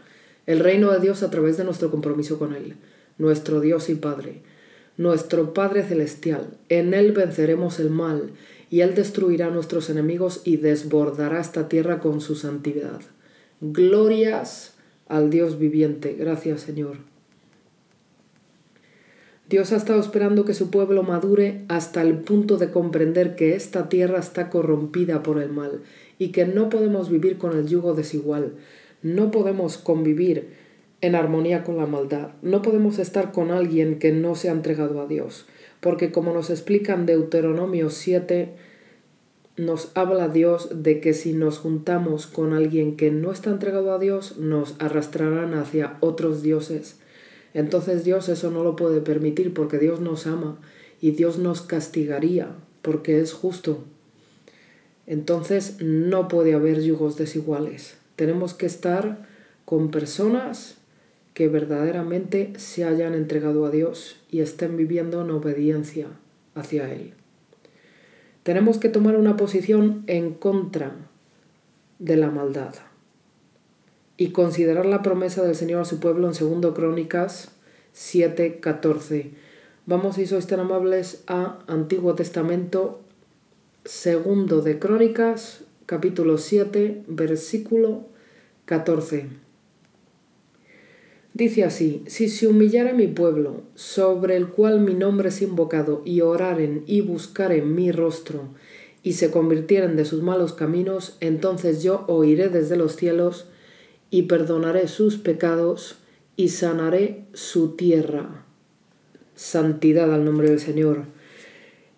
el 0.46 0.60
reino 0.60 0.90
de 0.90 0.98
Dios 0.98 1.22
a 1.22 1.28
través 1.28 1.58
de 1.58 1.64
nuestro 1.64 1.90
compromiso 1.90 2.38
con 2.38 2.54
Él, 2.54 2.76
nuestro 3.18 3.60
Dios 3.60 3.90
y 3.90 3.94
Padre, 3.94 4.40
nuestro 4.96 5.52
Padre 5.52 5.82
Celestial. 5.82 6.56
En 6.70 6.94
Él 6.94 7.12
venceremos 7.12 7.80
el 7.80 7.90
mal 7.90 8.30
y 8.70 8.80
Él 8.80 8.94
destruirá 8.94 9.50
nuestros 9.50 9.90
enemigos 9.90 10.40
y 10.42 10.56
desbordará 10.56 11.38
esta 11.38 11.68
tierra 11.68 12.00
con 12.00 12.22
su 12.22 12.34
santidad. 12.34 13.02
Glorias 13.60 14.72
al 15.06 15.28
Dios 15.28 15.58
viviente. 15.58 16.14
Gracias 16.18 16.62
Señor. 16.62 17.07
Dios 19.48 19.72
ha 19.72 19.76
estado 19.76 19.98
esperando 19.98 20.44
que 20.44 20.52
su 20.52 20.68
pueblo 20.70 21.02
madure 21.02 21.64
hasta 21.68 22.02
el 22.02 22.18
punto 22.18 22.58
de 22.58 22.70
comprender 22.70 23.34
que 23.34 23.54
esta 23.54 23.88
tierra 23.88 24.18
está 24.18 24.50
corrompida 24.50 25.22
por 25.22 25.40
el 25.40 25.48
mal 25.48 25.80
y 26.18 26.32
que 26.32 26.44
no 26.44 26.68
podemos 26.68 27.08
vivir 27.08 27.38
con 27.38 27.56
el 27.56 27.66
yugo 27.66 27.94
desigual, 27.94 28.52
no 29.00 29.30
podemos 29.30 29.78
convivir 29.78 30.50
en 31.00 31.14
armonía 31.14 31.64
con 31.64 31.78
la 31.78 31.86
maldad, 31.86 32.32
no 32.42 32.60
podemos 32.60 32.98
estar 32.98 33.32
con 33.32 33.50
alguien 33.50 33.98
que 33.98 34.12
no 34.12 34.34
se 34.34 34.50
ha 34.50 34.52
entregado 34.52 35.00
a 35.00 35.06
Dios, 35.06 35.46
porque 35.80 36.12
como 36.12 36.34
nos 36.34 36.50
explica 36.50 36.92
en 36.92 37.06
Deuteronomio 37.06 37.88
7, 37.88 38.50
nos 39.56 39.92
habla 39.94 40.28
Dios 40.28 40.82
de 40.82 41.00
que 41.00 41.14
si 41.14 41.32
nos 41.32 41.56
juntamos 41.56 42.26
con 42.26 42.52
alguien 42.52 42.96
que 42.96 43.10
no 43.10 43.32
está 43.32 43.48
entregado 43.48 43.94
a 43.94 43.98
Dios, 43.98 44.36
nos 44.36 44.76
arrastrarán 44.78 45.54
hacia 45.54 45.96
otros 46.00 46.42
dioses 46.42 47.00
entonces 47.54 48.04
Dios 48.04 48.28
eso 48.28 48.50
no 48.50 48.62
lo 48.62 48.76
puede 48.76 49.00
permitir 49.00 49.54
porque 49.54 49.78
Dios 49.78 50.00
nos 50.00 50.26
ama 50.26 50.58
y 51.00 51.12
Dios 51.12 51.38
nos 51.38 51.62
castigaría 51.62 52.48
porque 52.82 53.20
es 53.20 53.32
justo. 53.32 53.84
Entonces 55.06 55.76
no 55.80 56.28
puede 56.28 56.54
haber 56.54 56.82
yugos 56.82 57.16
desiguales. 57.16 57.96
Tenemos 58.16 58.54
que 58.54 58.66
estar 58.66 59.26
con 59.64 59.90
personas 59.90 60.76
que 61.34 61.48
verdaderamente 61.48 62.52
se 62.56 62.84
hayan 62.84 63.14
entregado 63.14 63.64
a 63.64 63.70
Dios 63.70 64.16
y 64.30 64.40
estén 64.40 64.76
viviendo 64.76 65.22
en 65.22 65.30
obediencia 65.30 66.08
hacia 66.54 66.92
Él. 66.92 67.14
Tenemos 68.42 68.78
que 68.78 68.88
tomar 68.88 69.16
una 69.16 69.36
posición 69.36 70.02
en 70.06 70.34
contra 70.34 70.96
de 71.98 72.16
la 72.16 72.30
maldad 72.30 72.87
y 74.18 74.30
considerar 74.32 74.84
la 74.84 75.00
promesa 75.00 75.42
del 75.42 75.54
Señor 75.54 75.80
a 75.80 75.84
su 75.86 76.00
pueblo 76.00 76.28
en 76.28 76.60
2 76.60 76.74
Crónicas 76.74 77.52
7:14. 77.94 79.30
Vamos, 79.86 80.16
si 80.16 80.26
sois 80.26 80.46
tan 80.46 80.60
amables, 80.60 81.22
a 81.28 81.60
Antiguo 81.66 82.14
Testamento, 82.14 83.00
segundo 83.84 84.60
de 84.60 84.78
Crónicas, 84.78 85.64
capítulo 85.86 86.36
7, 86.36 87.04
versículo 87.06 88.06
14. 88.66 89.28
Dice 91.32 91.62
así, 91.62 92.02
si 92.08 92.28
se 92.28 92.48
humillara 92.48 92.92
mi 92.92 93.06
pueblo, 93.06 93.62
sobre 93.76 94.36
el 94.36 94.48
cual 94.48 94.80
mi 94.80 94.94
nombre 94.94 95.28
es 95.28 95.40
invocado, 95.40 96.02
y 96.04 96.20
oraren 96.20 96.82
y 96.86 97.00
buscaren 97.00 97.74
mi 97.74 97.92
rostro, 97.92 98.48
y 99.04 99.12
se 99.12 99.30
convirtieren 99.30 99.94
de 99.94 100.04
sus 100.04 100.22
malos 100.22 100.52
caminos, 100.52 101.16
entonces 101.20 101.84
yo 101.84 102.04
oiré 102.08 102.48
desde 102.48 102.76
los 102.76 102.96
cielos, 102.96 103.46
y 104.10 104.22
perdonaré 104.22 104.88
sus 104.88 105.16
pecados 105.16 105.96
y 106.36 106.48
sanaré 106.48 107.24
su 107.32 107.76
tierra. 107.76 108.44
Santidad 109.34 110.12
al 110.12 110.24
nombre 110.24 110.50
del 110.50 110.60
Señor. 110.60 111.04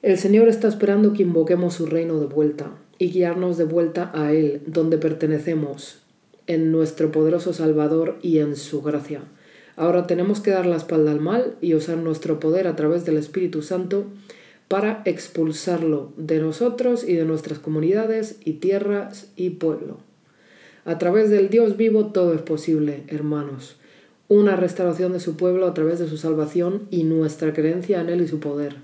El 0.03 0.19
Señor 0.19 0.49
está 0.49 0.69
esperando 0.69 1.13
que 1.13 1.23
invoquemos 1.23 1.75
su 1.75 1.87
reino 1.87 2.19
de 2.19 2.27
vuelta 2.27 2.71
y 2.99 3.11
guiarnos 3.11 3.59
de 3.59 3.65
vuelta 3.65 4.11
a 4.15 4.33
Él, 4.33 4.63
donde 4.67 4.99
pertenecemos, 4.99 6.01
en 6.47 6.73
nuestro 6.73 7.13
poderoso 7.13 7.53
Salvador 7.53 8.19
y 8.23 8.39
en 8.39 8.57
su 8.57 8.83
gracia. 8.83 9.23
Ahora 9.77 10.07
tenemos 10.07 10.41
que 10.41 10.51
dar 10.51 10.67
la 10.67 10.77
espalda 10.77 11.13
al 11.13 11.21
mal 11.21 11.57
y 11.61 11.75
usar 11.75 11.97
nuestro 11.97 12.41
poder 12.41 12.67
a 12.67 12.77
través 12.77 13.05
del 13.05 13.17
Espíritu 13.17 13.63
Santo 13.63 14.05
para 14.69 15.03
expulsarlo 15.05 16.13
de 16.17 16.39
nosotros 16.39 17.07
y 17.07 17.15
de 17.15 17.25
nuestras 17.25 17.59
comunidades 17.59 18.39
y 18.45 18.55
tierras 18.55 19.29
y 19.37 19.51
pueblo. 19.51 20.10
A 20.91 20.99
través 20.99 21.31
del 21.31 21.51
Dios 21.51 21.77
vivo 21.77 22.07
todo 22.07 22.35
es 22.35 22.43
posible, 22.43 23.05
hermanos. 23.07 23.77
Una 24.27 24.57
restauración 24.57 25.13
de 25.13 25.21
su 25.21 25.37
pueblo 25.37 25.69
a 25.69 25.73
través 25.73 26.01
de 26.01 26.09
su 26.09 26.17
salvación 26.17 26.89
y 26.91 27.05
nuestra 27.05 27.53
creencia 27.53 28.01
en 28.01 28.09
Él 28.09 28.23
y 28.23 28.27
su 28.27 28.41
poder. 28.41 28.75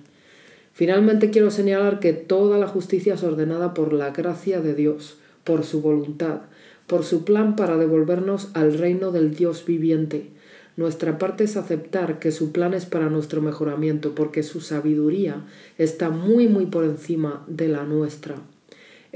Finalmente 0.73 1.31
quiero 1.31 1.51
señalar 1.51 1.99
que 1.99 2.13
toda 2.13 2.59
la 2.59 2.69
justicia 2.69 3.15
es 3.15 3.25
ordenada 3.25 3.75
por 3.75 3.93
la 3.93 4.11
gracia 4.11 4.61
de 4.61 4.77
Dios, 4.77 5.19
por 5.43 5.65
su 5.65 5.83
voluntad, 5.83 6.43
por 6.87 7.03
su 7.03 7.25
plan 7.25 7.57
para 7.57 7.77
devolvernos 7.77 8.51
al 8.55 8.79
reino 8.79 9.11
del 9.11 9.35
Dios 9.35 9.65
viviente. 9.67 10.29
Nuestra 10.77 11.19
parte 11.19 11.43
es 11.43 11.57
aceptar 11.57 12.21
que 12.21 12.31
su 12.31 12.53
plan 12.53 12.73
es 12.73 12.87
para 12.87 13.11
nuestro 13.11 13.43
mejoramiento, 13.43 14.15
porque 14.15 14.45
su 14.45 14.61
sabiduría 14.61 15.45
está 15.77 16.11
muy 16.11 16.47
muy 16.47 16.67
por 16.67 16.85
encima 16.85 17.45
de 17.49 17.67
la 17.67 17.83
nuestra. 17.83 18.37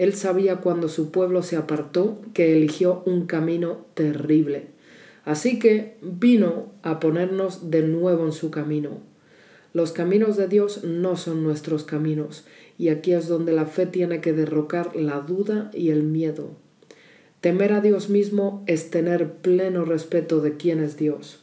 Él 0.00 0.14
sabía 0.14 0.62
cuando 0.62 0.88
su 0.88 1.10
pueblo 1.10 1.42
se 1.42 1.56
apartó 1.56 2.22
que 2.32 2.56
eligió 2.56 3.02
un 3.04 3.26
camino 3.26 3.84
terrible. 3.92 4.68
Así 5.26 5.58
que 5.58 5.98
vino 6.00 6.72
a 6.82 7.00
ponernos 7.00 7.70
de 7.70 7.82
nuevo 7.82 8.24
en 8.24 8.32
su 8.32 8.50
camino. 8.50 9.02
Los 9.74 9.92
caminos 9.92 10.38
de 10.38 10.48
Dios 10.48 10.84
no 10.84 11.16
son 11.16 11.42
nuestros 11.42 11.84
caminos, 11.84 12.46
y 12.78 12.88
aquí 12.88 13.12
es 13.12 13.28
donde 13.28 13.52
la 13.52 13.66
fe 13.66 13.84
tiene 13.84 14.22
que 14.22 14.32
derrocar 14.32 14.96
la 14.96 15.20
duda 15.20 15.70
y 15.74 15.90
el 15.90 16.02
miedo. 16.02 16.48
Temer 17.42 17.74
a 17.74 17.82
Dios 17.82 18.08
mismo 18.08 18.64
es 18.66 18.88
tener 18.88 19.34
pleno 19.34 19.84
respeto 19.84 20.40
de 20.40 20.56
quién 20.56 20.82
es 20.82 20.96
Dios. 20.96 21.42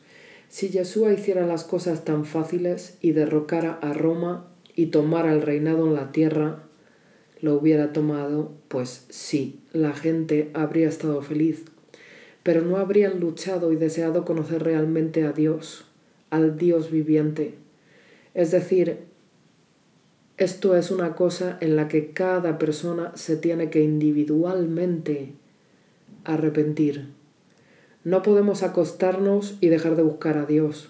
Si 0.49 0.70
Yeshua 0.70 1.14
hiciera 1.14 1.45
las 1.45 1.64
cosas 1.64 2.05
tan 2.05 2.26
fáciles 2.26 2.97
y 3.01 3.12
derrocara 3.12 3.78
a 3.84 3.93
Roma 3.93 4.47
y 4.76 4.88
tomara 4.88 5.32
el 5.32 5.43
reinado 5.43 5.86
en 5.86 5.93
la 5.93 6.12
tierra, 6.12 6.66
lo 7.42 7.56
hubiera 7.56 7.94
tomado, 7.94 8.52
pues 8.68 9.06
sí, 9.10 9.60
la 9.74 9.94
gente 9.94 10.50
habría 10.54 10.88
estado 10.88 11.22
feliz, 11.22 11.66
pero 12.44 12.62
no 12.62 12.78
habrían 12.78 13.20
luchado 13.20 13.72
y 13.72 13.76
deseado 13.76 14.26
conocer 14.26 14.64
realmente 14.64 15.24
a 15.24 15.32
Dios, 15.32 15.86
al 16.30 16.58
Dios 16.58 16.92
viviente. 16.92 17.56
Es 18.34 18.52
decir, 18.52 19.00
esto 20.38 20.76
es 20.76 20.92
una 20.92 21.16
cosa 21.16 21.58
en 21.62 21.76
la 21.76 21.88
que 21.88 22.12
cada 22.12 22.60
persona 22.60 23.12
se 23.16 23.38
tiene 23.38 23.70
que 23.70 23.84
individualmente 23.84 25.34
arrepentir. 26.24 27.08
No 28.04 28.22
podemos 28.22 28.64
acostarnos 28.64 29.58
y 29.62 29.70
dejar 29.70 29.96
de 29.96 30.04
buscar 30.04 30.38
a 30.38 30.46
Dios, 30.46 30.90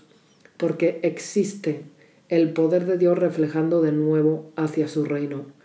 porque 0.58 1.00
existe 1.04 1.84
el 2.30 2.52
poder 2.52 2.86
de 2.86 2.98
Dios 2.98 3.18
reflejando 3.18 3.82
de 3.82 3.93
nuevo 3.93 4.52
hacia 4.56 4.88
su 4.88 5.06
reino. 5.06 5.57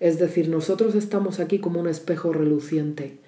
Es 0.00 0.18
decir, 0.18 0.48
nosotros 0.48 0.94
estamos 0.94 1.40
aquí 1.40 1.58
como 1.58 1.78
un 1.78 1.86
espejo 1.86 2.32
reluciente, 2.32 3.18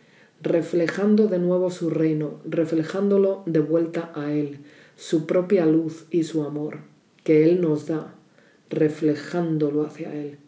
reflejando 0.41 1.27
de 1.27 1.39
nuevo 1.39 1.71
su 1.71 1.91
reino, 1.91 2.41
reflejándolo 2.47 3.43
de 3.45 3.61
vuelta 3.61 4.11
a 4.15 4.33
Él, 4.33 4.61
su 4.97 5.27
propia 5.27 5.67
luz 5.67 6.07
y 6.11 6.25
su 6.25 6.43
amor, 6.43 6.79
que 7.25 7.45
Él 7.45 7.61
nos 7.61 7.87
da, 7.87 8.15
reflejándolo 8.71 9.83
hacia 9.83 10.15
Él. 10.15 10.39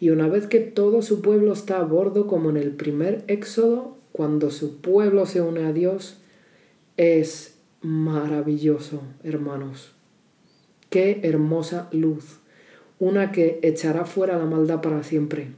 Y 0.00 0.10
una 0.10 0.28
vez 0.28 0.46
que 0.46 0.60
todo 0.60 1.02
su 1.02 1.20
pueblo 1.20 1.52
está 1.52 1.78
a 1.78 1.84
bordo, 1.84 2.26
como 2.26 2.48
en 2.48 2.56
el 2.56 2.70
primer 2.72 3.22
éxodo, 3.28 3.98
cuando 4.12 4.50
su 4.50 4.78
pueblo 4.78 5.26
se 5.26 5.42
une 5.42 5.66
a 5.66 5.72
Dios, 5.72 6.16
es 6.96 7.58
maravilloso, 7.82 9.02
hermanos. 9.22 9.92
Qué 10.88 11.20
hermosa 11.22 11.88
luz 11.92 12.38
una 12.98 13.32
que 13.32 13.58
echará 13.62 14.04
fuera 14.04 14.38
la 14.38 14.46
maldad 14.46 14.80
para 14.80 15.02
siempre. 15.02 15.48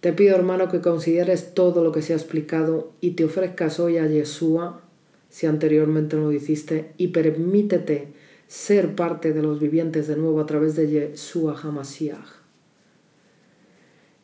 Te 0.00 0.12
pido, 0.12 0.36
hermano, 0.36 0.68
que 0.68 0.80
consideres 0.80 1.54
todo 1.54 1.82
lo 1.82 1.92
que 1.92 2.02
se 2.02 2.12
ha 2.12 2.16
explicado 2.16 2.92
y 3.00 3.12
te 3.12 3.24
ofrezcas 3.24 3.80
hoy 3.80 3.98
a 3.98 4.06
Yeshua 4.06 4.82
si 5.28 5.46
anteriormente 5.46 6.16
lo 6.16 6.32
hiciste, 6.32 6.92
y 6.96 7.08
permítete 7.08 8.08
ser 8.46 8.94
parte 8.94 9.32
de 9.32 9.42
los 9.42 9.60
vivientes 9.60 10.08
de 10.08 10.16
nuevo 10.16 10.40
a 10.40 10.46
través 10.46 10.74
de 10.74 10.88
Yeshua 10.88 11.54
HaMashiach. 11.62 12.38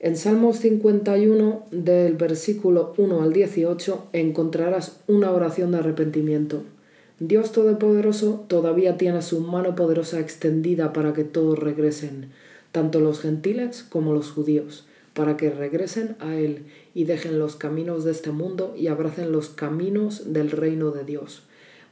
En 0.00 0.16
Salmos 0.16 0.58
51, 0.58 1.66
del 1.70 2.14
versículo 2.14 2.94
1 2.98 3.22
al 3.22 3.32
18, 3.32 4.08
encontrarás 4.12 5.00
una 5.06 5.30
oración 5.30 5.72
de 5.72 5.78
arrepentimiento. 5.78 6.62
Dios 7.20 7.52
Todopoderoso 7.52 8.44
todavía 8.48 8.96
tiene 8.96 9.22
su 9.22 9.40
mano 9.40 9.76
poderosa 9.76 10.18
extendida 10.18 10.92
para 10.92 11.12
que 11.12 11.22
todos 11.22 11.56
regresen, 11.56 12.30
tanto 12.72 12.98
los 12.98 13.20
gentiles 13.20 13.84
como 13.88 14.12
los 14.12 14.32
judíos, 14.32 14.88
para 15.12 15.36
que 15.36 15.50
regresen 15.50 16.16
a 16.18 16.34
Él 16.34 16.66
y 16.92 17.04
dejen 17.04 17.38
los 17.38 17.54
caminos 17.54 18.02
de 18.02 18.10
este 18.10 18.32
mundo 18.32 18.74
y 18.76 18.88
abracen 18.88 19.30
los 19.30 19.48
caminos 19.48 20.32
del 20.32 20.50
reino 20.50 20.90
de 20.90 21.04
Dios, 21.04 21.44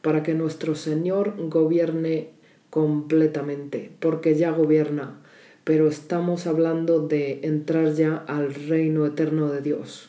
para 0.02 0.24
que 0.24 0.34
nuestro 0.34 0.74
Señor 0.74 1.34
gobierne 1.48 2.30
completamente, 2.70 3.92
porque 4.00 4.34
ya 4.34 4.50
gobierna, 4.50 5.20
pero 5.62 5.86
estamos 5.86 6.48
hablando 6.48 7.06
de 7.06 7.38
entrar 7.44 7.94
ya 7.94 8.16
al 8.16 8.52
reino 8.52 9.06
eterno 9.06 9.52
de 9.52 9.60
Dios 9.60 10.08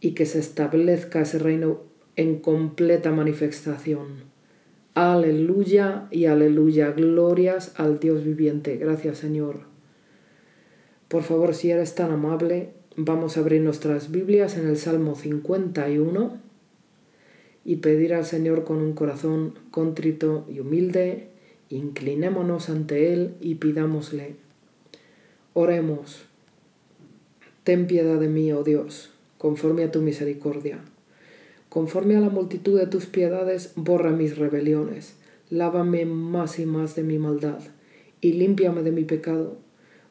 y 0.00 0.12
que 0.12 0.24
se 0.24 0.38
establezca 0.38 1.20
ese 1.20 1.38
reino 1.38 1.89
en 2.16 2.38
completa 2.38 3.12
manifestación. 3.12 4.30
Aleluya 4.94 6.08
y 6.10 6.26
aleluya. 6.26 6.90
Glorias 6.90 7.72
al 7.76 8.00
Dios 8.00 8.24
viviente. 8.24 8.76
Gracias 8.76 9.18
Señor. 9.18 9.60
Por 11.08 11.22
favor, 11.22 11.54
si 11.54 11.70
eres 11.70 11.94
tan 11.94 12.12
amable, 12.12 12.70
vamos 12.96 13.36
a 13.36 13.40
abrir 13.40 13.62
nuestras 13.62 14.10
Biblias 14.10 14.56
en 14.56 14.68
el 14.68 14.76
Salmo 14.76 15.14
51 15.14 16.38
y 17.64 17.76
pedir 17.76 18.14
al 18.14 18.24
Señor 18.24 18.64
con 18.64 18.78
un 18.78 18.92
corazón 18.92 19.54
contrito 19.70 20.44
y 20.48 20.60
humilde. 20.60 21.28
Inclinémonos 21.68 22.68
ante 22.68 23.12
Él 23.12 23.34
y 23.40 23.56
pidámosle. 23.56 24.34
Oremos. 25.54 26.24
Ten 27.64 27.86
piedad 27.86 28.18
de 28.18 28.28
mí, 28.28 28.52
oh 28.52 28.64
Dios, 28.64 29.10
conforme 29.38 29.84
a 29.84 29.92
tu 29.92 30.00
misericordia 30.00 30.80
Conforme 31.70 32.16
a 32.16 32.20
la 32.20 32.30
multitud 32.30 32.76
de 32.76 32.88
tus 32.88 33.06
piedades, 33.06 33.74
borra 33.76 34.10
mis 34.10 34.36
rebeliones, 34.36 35.14
lávame 35.50 36.04
más 36.04 36.58
y 36.58 36.66
más 36.66 36.96
de 36.96 37.04
mi 37.04 37.16
maldad, 37.20 37.60
y 38.20 38.32
límpiame 38.32 38.82
de 38.82 38.90
mi 38.90 39.04
pecado, 39.04 39.56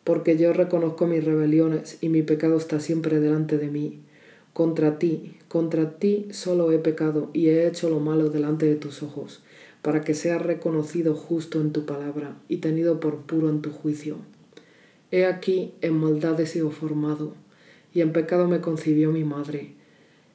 porque 0.06 0.38
yo 0.38 0.54
reconozco 0.54 1.06
mis 1.06 1.22
rebeliones, 1.22 1.98
y 2.00 2.08
mi 2.08 2.22
pecado 2.22 2.56
está 2.56 2.80
siempre 2.80 3.20
delante 3.20 3.58
de 3.58 3.68
mí. 3.68 4.00
Contra 4.54 5.00
ti, 5.00 5.36
contra 5.50 6.00
ti 6.00 6.30
solo 6.32 6.72
he 6.72 6.80
pecado, 6.80 7.30
y 7.34 7.50
he 7.50 7.68
hecho 7.68 7.90
lo 7.90 8.00
malo 8.00 8.30
delante 8.30 8.66
de 8.66 8.78
tus 8.78 9.04
ojos, 9.04 9.44
para 9.82 10.00
que 10.00 10.14
sea 10.14 10.38
reconocido 10.38 11.14
justo 11.14 11.60
en 11.60 11.74
tu 11.74 11.86
palabra, 11.86 12.38
y 12.48 12.58
tenido 12.58 13.02
por 13.02 13.24
puro 13.24 13.50
en 13.50 13.62
tu 13.62 13.72
juicio. 13.72 14.16
He 15.12 15.26
aquí, 15.26 15.74
en 15.82 15.96
maldad 15.96 16.40
he 16.40 16.46
sido 16.46 16.72
formado, 16.72 17.34
y 17.94 18.00
en 18.00 18.14
pecado 18.14 18.48
me 18.48 18.62
concibió 18.62 19.12
mi 19.12 19.26
madre. 19.26 19.78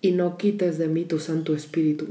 y 0.00 0.12
no 0.12 0.38
quites 0.38 0.78
de 0.78 0.88
mí 0.88 1.04
tu 1.04 1.18
Santo 1.18 1.54
Espíritu. 1.54 2.06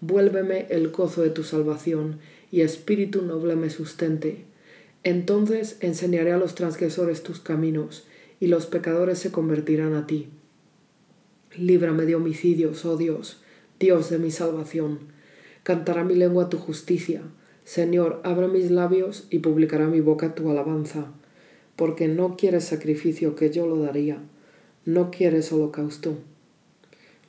Vuélveme 0.00 0.66
el 0.70 0.88
gozo 0.88 1.22
de 1.22 1.30
tu 1.30 1.42
salvación, 1.42 2.18
y 2.50 2.60
Espíritu 2.60 3.22
noble 3.22 3.56
me 3.56 3.70
sustente. 3.70 4.44
Entonces 5.04 5.76
enseñaré 5.80 6.32
a 6.32 6.38
los 6.38 6.54
transgresores 6.54 7.22
tus 7.22 7.40
caminos, 7.40 8.06
y 8.40 8.48
los 8.48 8.66
pecadores 8.66 9.18
se 9.18 9.30
convertirán 9.30 9.94
a 9.94 10.06
ti. 10.06 10.28
Líbrame 11.56 12.04
de 12.04 12.14
homicidios, 12.14 12.84
oh 12.84 12.96
Dios, 12.96 13.40
Dios 13.80 14.10
de 14.10 14.18
mi 14.18 14.30
salvación. 14.30 14.98
Cantará 15.62 16.04
mi 16.04 16.14
lengua 16.14 16.48
tu 16.48 16.58
justicia. 16.58 17.22
Señor, 17.64 18.20
abre 18.24 18.48
mis 18.48 18.70
labios 18.70 19.26
y 19.30 19.40
publicará 19.40 19.86
mi 19.86 20.00
boca 20.00 20.34
tu 20.34 20.50
alabanza. 20.50 21.06
Porque 21.74 22.08
no 22.08 22.36
quieres 22.36 22.64
sacrificio 22.64 23.34
que 23.34 23.50
yo 23.50 23.66
lo 23.66 23.78
daría, 23.78 24.18
no 24.84 25.10
quieres 25.10 25.50
holocausto. 25.52 26.18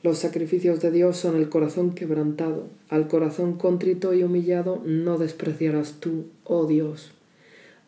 Los 0.08 0.20
sacrificios 0.20 0.80
de 0.80 0.90
Dios 0.90 1.18
son 1.18 1.36
el 1.36 1.50
corazón 1.50 1.94
quebrantado. 1.94 2.70
Al 2.88 3.10
corazón 3.10 3.58
contrito 3.58 4.14
y 4.14 4.24
humillado 4.24 4.82
no 4.86 5.18
despreciarás 5.18 5.96
tú, 6.00 6.28
oh 6.46 6.66
Dios. 6.66 7.12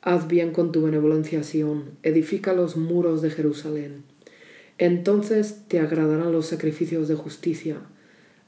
Haz 0.01 0.27
bien 0.27 0.51
con 0.51 0.73
tu 0.73 0.81
benevolencia 0.81 1.43
Sión, 1.43 1.91
edifica 2.03 2.51
los 2.51 2.75
muros 2.75 3.21
de 3.21 3.29
Jerusalén. 3.29 4.03
Entonces 4.77 5.61
te 5.69 5.79
agradarán 5.79 6.33
los 6.33 6.47
sacrificios 6.47 7.07
de 7.07 7.15
justicia. 7.15 7.77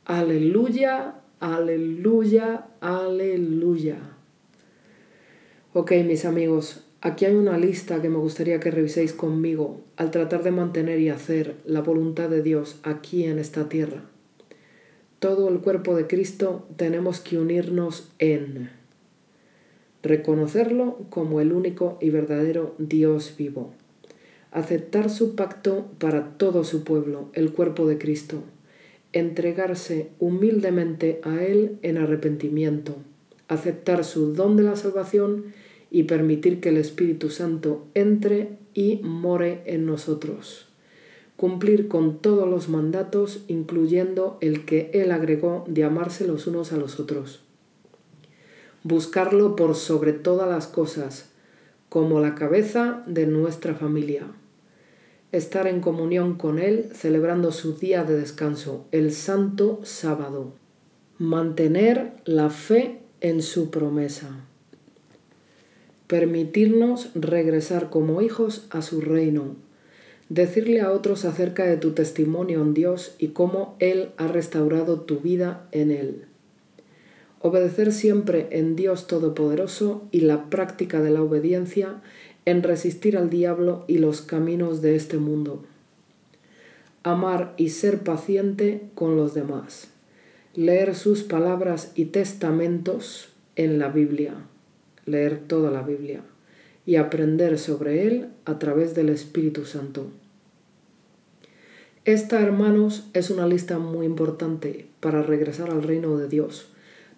Aleluya, 0.03 1.22
aleluya, 1.39 2.65
aleluya. 2.82 3.99
Ok, 5.72 5.93
mis 6.05 6.26
amigos, 6.26 6.84
Aquí 7.04 7.26
hay 7.26 7.34
una 7.34 7.58
lista 7.58 7.99
que 7.99 8.10
me 8.10 8.20
gustaría 8.20 8.60
que 8.60 8.70
reviséis 8.70 9.12
conmigo 9.12 9.82
al 9.97 10.12
tratar 10.12 10.43
de 10.43 10.52
mantener 10.52 10.99
y 10.99 11.10
hacer 11.10 11.56
la 11.66 11.82
voluntad 11.82 12.30
de 12.30 12.43
Dios 12.43 12.80
aquí 12.84 13.24
en 13.24 13.39
esta 13.39 13.68
tierra. 13.70 14.04
Todo 15.18 15.49
el 15.49 15.62
cuerpo 15.62 15.95
de 15.95 16.06
Cristo 16.06 16.68
tenemos 16.76 17.20
que 17.20 17.39
unirnos 17.39 18.12
en 18.20 18.70
reconocerlo 20.04 20.99
como 21.10 21.41
el 21.41 21.54
único 21.54 21.97
y 22.02 22.12
verdadero 22.12 22.76
Dios 22.78 23.34
vivo, 23.36 23.74
aceptar 24.52 25.10
su 25.10 25.36
pacto 25.36 25.88
para 25.97 26.38
todo 26.38 26.64
su 26.64 26.84
pueblo, 26.84 27.30
el 27.34 27.52
cuerpo 27.52 27.88
de 27.88 27.97
Cristo, 27.97 28.43
entregarse 29.12 30.10
humildemente 30.20 31.20
a 31.24 31.43
Él 31.43 31.80
en 31.82 31.97
arrepentimiento, 31.97 32.95
aceptar 33.47 34.04
su 34.04 34.34
don 34.34 34.56
de 34.56 34.64
la 34.64 34.76
salvación 34.76 35.45
y 35.92 36.04
permitir 36.04 36.62
que 36.62 36.70
el 36.70 36.78
Espíritu 36.78 37.30
Santo 37.30 37.86
entre 37.94 38.58
y 38.74 39.02
more 39.04 39.62
en 39.66 39.86
nosotros. 39.86 40.68
Cumplir 41.36 41.89
con 41.89 42.20
todos 42.20 42.50
los 42.50 42.70
mandatos, 42.70 43.44
incluyendo 43.48 44.38
el 44.42 44.64
que 44.66 44.89
Él 44.94 45.12
agregó 45.12 45.66
de 45.68 45.84
amarse 45.84 46.26
los 46.26 46.48
unos 46.48 46.72
a 46.72 46.78
los 46.78 47.00
otros. 47.00 47.42
Buscarlo 48.84 49.56
por 49.56 49.76
sobre 49.76 50.14
todas 50.14 50.50
las 50.50 50.68
cosas, 50.68 51.30
como 51.89 52.22
la 52.22 52.36
cabeza 52.36 53.04
de 53.06 53.28
nuestra 53.28 53.76
familia. 53.76 54.28
Estar 55.34 55.68
en 55.68 55.82
comunión 55.82 56.36
con 56.36 56.58
Él 56.58 56.89
celebrando 56.94 57.52
su 57.52 57.78
día 57.78 58.04
de 58.06 58.16
descanso, 58.16 58.86
el 58.92 59.12
Santo 59.12 59.82
Sábado. 59.84 60.54
Mantener 61.18 62.14
la 62.26 62.50
fe 62.50 63.00
en 63.20 63.42
su 63.42 63.72
promesa 63.72 64.46
permitirnos 66.12 67.09
regresar 67.16 67.89
como 67.89 68.22
hijos 68.22 68.68
a 68.70 68.82
su 68.82 68.99
reino, 68.99 69.55
decirle 70.28 70.82
a 70.82 70.91
otros 70.91 71.24
acerca 71.24 71.64
de 71.64 71.78
tu 71.78 71.91
testimonio 71.91 72.62
en 72.64 72.74
Dios 72.74 73.16
y 73.18 73.30
cómo 73.30 73.78
Él 73.80 74.09
ha 74.18 74.28
restaurado 74.28 74.99
tu 74.99 75.22
vida 75.22 75.70
en 75.72 75.89
Él. 75.89 76.26
Obedecer 77.39 77.93
siempre 77.93 78.49
en 78.51 78.76
Dios 78.76 79.07
Todopoderoso 79.07 80.03
y 80.12 80.20
la 80.20 80.49
práctica 80.49 80.99
de 80.99 81.12
la 81.12 81.22
obediencia 81.22 82.01
en 82.43 82.62
resistir 82.62 83.16
al 83.16 83.30
diablo 83.30 83.86
y 83.88 83.99
los 83.99 84.22
caminos 84.22 84.82
de 84.82 84.97
este 84.97 85.18
mundo. 85.18 85.64
Amar 87.03 87.53
y 87.55 87.70
ser 87.70 87.99
paciente 87.99 88.82
con 88.95 89.16
los 89.16 89.34
demás. 89.34 89.88
Leer 90.55 90.93
sus 90.93 91.24
palabras 91.24 91.93
y 91.95 92.03
testamentos 92.03 93.30
en 93.55 93.80
la 93.80 93.88
Biblia 93.88 94.51
leer 95.06 95.39
toda 95.47 95.72
la 95.72 95.82
Biblia 95.82 96.22
y 96.86 96.95
aprender 96.95 97.58
sobre 97.60 98.08
él 98.08 98.30
a 98.45 98.60
través 98.60 98.95
del 98.95 99.10
Espíritu 99.10 99.66
Santo. 99.66 100.08
Esta, 102.06 102.41
hermanos, 102.41 103.08
es 103.14 103.30
una 103.30 103.45
lista 103.45 103.78
muy 103.78 104.08
importante 104.08 104.88
para 104.99 105.22
regresar 105.22 105.70
al 105.70 105.84
reino 105.84 106.18
de 106.18 106.28
Dios. 106.28 106.68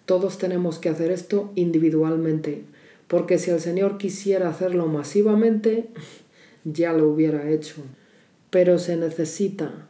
Todos 0.04 0.36
tenemos 0.36 0.78
que 0.78 0.90
hacer 0.90 1.10
esto 1.10 1.50
individualmente, 1.54 2.64
porque 3.08 3.38
si 3.38 3.50
el 3.50 3.60
Señor 3.60 3.96
quisiera 3.96 4.50
hacerlo 4.50 4.86
masivamente, 4.86 5.88
ya 6.64 6.92
lo 6.92 7.08
hubiera 7.08 7.48
hecho. 7.50 7.76
Pero 8.50 8.78
se 8.78 8.96
necesita 8.96 9.88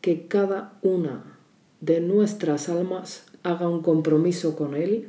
que 0.00 0.26
cada 0.26 0.76
una 0.82 1.38
de 1.80 2.00
nuestras 2.00 2.68
almas 2.68 3.26
haga 3.44 3.68
un 3.68 3.82
compromiso 3.82 4.56
con 4.56 4.74
Él, 4.74 5.08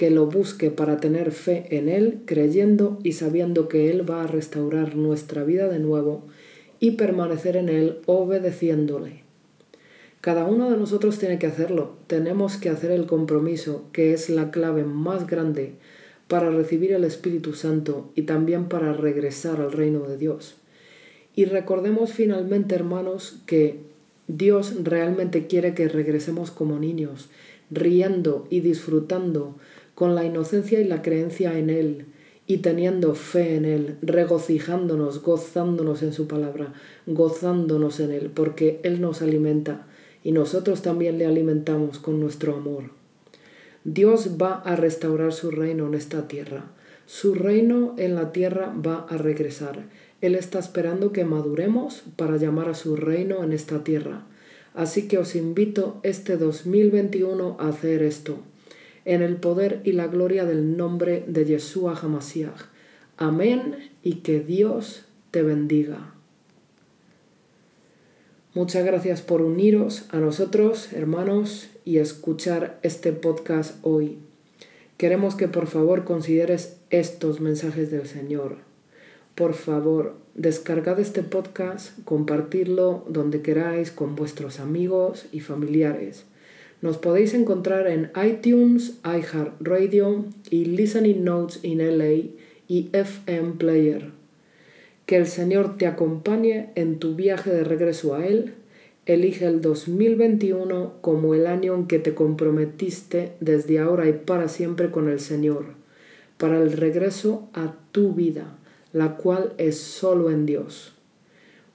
que 0.00 0.08
lo 0.08 0.24
busque 0.24 0.70
para 0.70 0.96
tener 0.96 1.30
fe 1.30 1.66
en 1.68 1.90
Él, 1.90 2.20
creyendo 2.24 2.98
y 3.02 3.12
sabiendo 3.12 3.68
que 3.68 3.90
Él 3.90 4.10
va 4.10 4.22
a 4.22 4.26
restaurar 4.26 4.96
nuestra 4.96 5.44
vida 5.44 5.68
de 5.68 5.78
nuevo 5.78 6.26
y 6.78 6.92
permanecer 6.92 7.54
en 7.58 7.68
Él 7.68 7.98
obedeciéndole. 8.06 9.24
Cada 10.22 10.46
uno 10.46 10.70
de 10.70 10.78
nosotros 10.78 11.18
tiene 11.18 11.38
que 11.38 11.48
hacerlo. 11.48 11.96
Tenemos 12.06 12.56
que 12.56 12.70
hacer 12.70 12.92
el 12.92 13.04
compromiso, 13.04 13.90
que 13.92 14.14
es 14.14 14.30
la 14.30 14.50
clave 14.50 14.84
más 14.84 15.26
grande 15.26 15.74
para 16.28 16.50
recibir 16.50 16.92
el 16.92 17.04
Espíritu 17.04 17.52
Santo 17.52 18.10
y 18.14 18.22
también 18.22 18.70
para 18.70 18.94
regresar 18.94 19.60
al 19.60 19.70
reino 19.70 20.00
de 20.08 20.16
Dios. 20.16 20.54
Y 21.36 21.44
recordemos 21.44 22.14
finalmente, 22.14 22.74
hermanos, 22.74 23.42
que 23.44 23.80
Dios 24.28 24.82
realmente 24.82 25.46
quiere 25.46 25.74
que 25.74 25.88
regresemos 25.88 26.50
como 26.50 26.78
niños, 26.78 27.28
riendo 27.70 28.46
y 28.48 28.60
disfrutando 28.60 29.56
con 29.94 30.14
la 30.14 30.24
inocencia 30.24 30.80
y 30.80 30.84
la 30.84 31.02
creencia 31.02 31.58
en 31.58 31.70
Él 31.70 32.06
y 32.46 32.58
teniendo 32.58 33.14
fe 33.14 33.54
en 33.54 33.64
Él, 33.64 33.96
regocijándonos, 34.02 35.22
gozándonos 35.22 36.02
en 36.02 36.12
su 36.12 36.26
palabra, 36.26 36.72
gozándonos 37.06 38.00
en 38.00 38.10
Él, 38.10 38.30
porque 38.34 38.80
Él 38.82 39.00
nos 39.00 39.22
alimenta 39.22 39.86
y 40.24 40.32
nosotros 40.32 40.82
también 40.82 41.18
le 41.18 41.26
alimentamos 41.26 41.98
con 41.98 42.18
nuestro 42.18 42.56
amor. 42.56 42.90
Dios 43.84 44.36
va 44.40 44.54
a 44.54 44.76
restaurar 44.76 45.32
su 45.32 45.50
reino 45.50 45.86
en 45.86 45.94
esta 45.94 46.28
tierra. 46.28 46.72
Su 47.06 47.34
reino 47.34 47.94
en 47.98 48.14
la 48.14 48.32
tierra 48.32 48.74
va 48.74 49.06
a 49.08 49.16
regresar. 49.16 49.84
Él 50.20 50.34
está 50.34 50.58
esperando 50.58 51.12
que 51.12 51.24
maduremos 51.24 52.02
para 52.16 52.36
llamar 52.36 52.68
a 52.68 52.74
su 52.74 52.96
reino 52.96 53.42
en 53.42 53.52
esta 53.52 53.82
tierra. 53.82 54.26
Así 54.74 55.08
que 55.08 55.18
os 55.18 55.34
invito 55.34 55.98
este 56.02 56.36
2021 56.36 57.56
a 57.58 57.68
hacer 57.68 58.02
esto, 58.02 58.38
en 59.04 59.22
el 59.22 59.36
poder 59.36 59.80
y 59.84 59.92
la 59.92 60.06
gloria 60.06 60.44
del 60.44 60.76
nombre 60.76 61.24
de 61.26 61.44
Yeshua 61.44 61.98
Hamasiach. 62.00 62.66
Amén 63.16 63.90
y 64.02 64.16
que 64.16 64.40
Dios 64.40 65.04
te 65.30 65.42
bendiga. 65.42 66.14
Muchas 68.52 68.84
gracias 68.84 69.22
por 69.22 69.42
uniros 69.42 70.06
a 70.10 70.18
nosotros, 70.18 70.92
hermanos, 70.92 71.68
y 71.84 71.98
escuchar 71.98 72.80
este 72.82 73.12
podcast 73.12 73.76
hoy. 73.82 74.18
Queremos 74.96 75.34
que 75.36 75.48
por 75.48 75.66
favor 75.66 76.04
consideres 76.04 76.76
estos 76.90 77.40
mensajes 77.40 77.90
del 77.90 78.06
Señor. 78.06 78.56
Por 79.34 79.54
favor, 79.54 80.16
descargad 80.34 80.98
este 80.98 81.22
podcast, 81.22 81.98
compartirlo 82.04 83.04
donde 83.08 83.40
queráis 83.40 83.90
con 83.92 84.16
vuestros 84.16 84.60
amigos 84.60 85.26
y 85.32 85.40
familiares. 85.40 86.26
Nos 86.82 86.96
podéis 86.98 87.34
encontrar 87.34 87.86
en 87.86 88.10
iTunes, 88.24 88.98
iHeartRadio 89.04 90.24
y 90.50 90.64
Listening 90.64 91.24
Notes 91.24 91.60
in 91.62 91.78
LA 91.78 92.30
y 92.68 92.88
FM 92.92 93.52
Player. 93.58 94.10
Que 95.06 95.16
el 95.16 95.26
Señor 95.26 95.76
te 95.76 95.86
acompañe 95.86 96.70
en 96.74 96.98
tu 96.98 97.14
viaje 97.14 97.50
de 97.50 97.64
regreso 97.64 98.14
a 98.14 98.26
Él. 98.26 98.54
Elige 99.06 99.46
el 99.46 99.60
2021 99.60 100.94
como 101.00 101.34
el 101.34 101.46
año 101.46 101.74
en 101.74 101.86
que 101.86 101.98
te 101.98 102.14
comprometiste 102.14 103.32
desde 103.40 103.78
ahora 103.78 104.08
y 104.08 104.12
para 104.12 104.48
siempre 104.48 104.90
con 104.90 105.08
el 105.08 105.20
Señor, 105.20 105.74
para 106.38 106.58
el 106.58 106.72
regreso 106.72 107.48
a 107.52 107.74
tu 107.92 108.14
vida 108.14 108.56
la 108.92 109.16
cual 109.16 109.52
es 109.58 109.78
solo 109.78 110.30
en 110.30 110.46
Dios. 110.46 110.92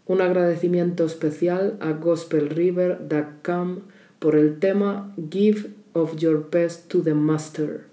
Un 0.05 0.21
agradecimiento 0.21 1.05
especial 1.05 1.77
a 1.79 1.93
gospelriver.com 1.93 3.79
por 4.26 4.36
el 4.36 4.57
tema 4.57 5.13
Give 5.30 5.69
of 5.93 6.15
Your 6.15 6.49
Best 6.49 6.89
to 6.89 7.03
the 7.03 7.13
Master. 7.13 7.86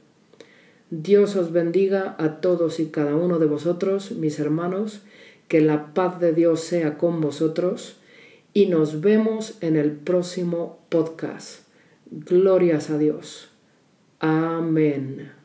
Dios 0.88 1.36
os 1.36 1.52
bendiga 1.52 2.16
a 2.18 2.40
todos 2.40 2.80
y 2.80 2.86
cada 2.86 3.16
uno 3.16 3.38
de 3.38 3.44
vosotros, 3.44 4.12
mis 4.12 4.38
hermanos, 4.38 5.02
que 5.48 5.60
la 5.60 5.92
paz 5.92 6.20
de 6.20 6.32
Dios 6.32 6.60
sea 6.60 6.96
con 6.96 7.20
vosotros 7.20 7.98
y 8.54 8.64
nos 8.64 9.02
vemos 9.02 9.58
en 9.60 9.76
el 9.76 9.92
próximo 9.92 10.78
podcast. 10.88 11.66
Glorias 12.10 12.88
a 12.88 12.96
Dios. 12.96 13.50
Amén. 14.18 15.41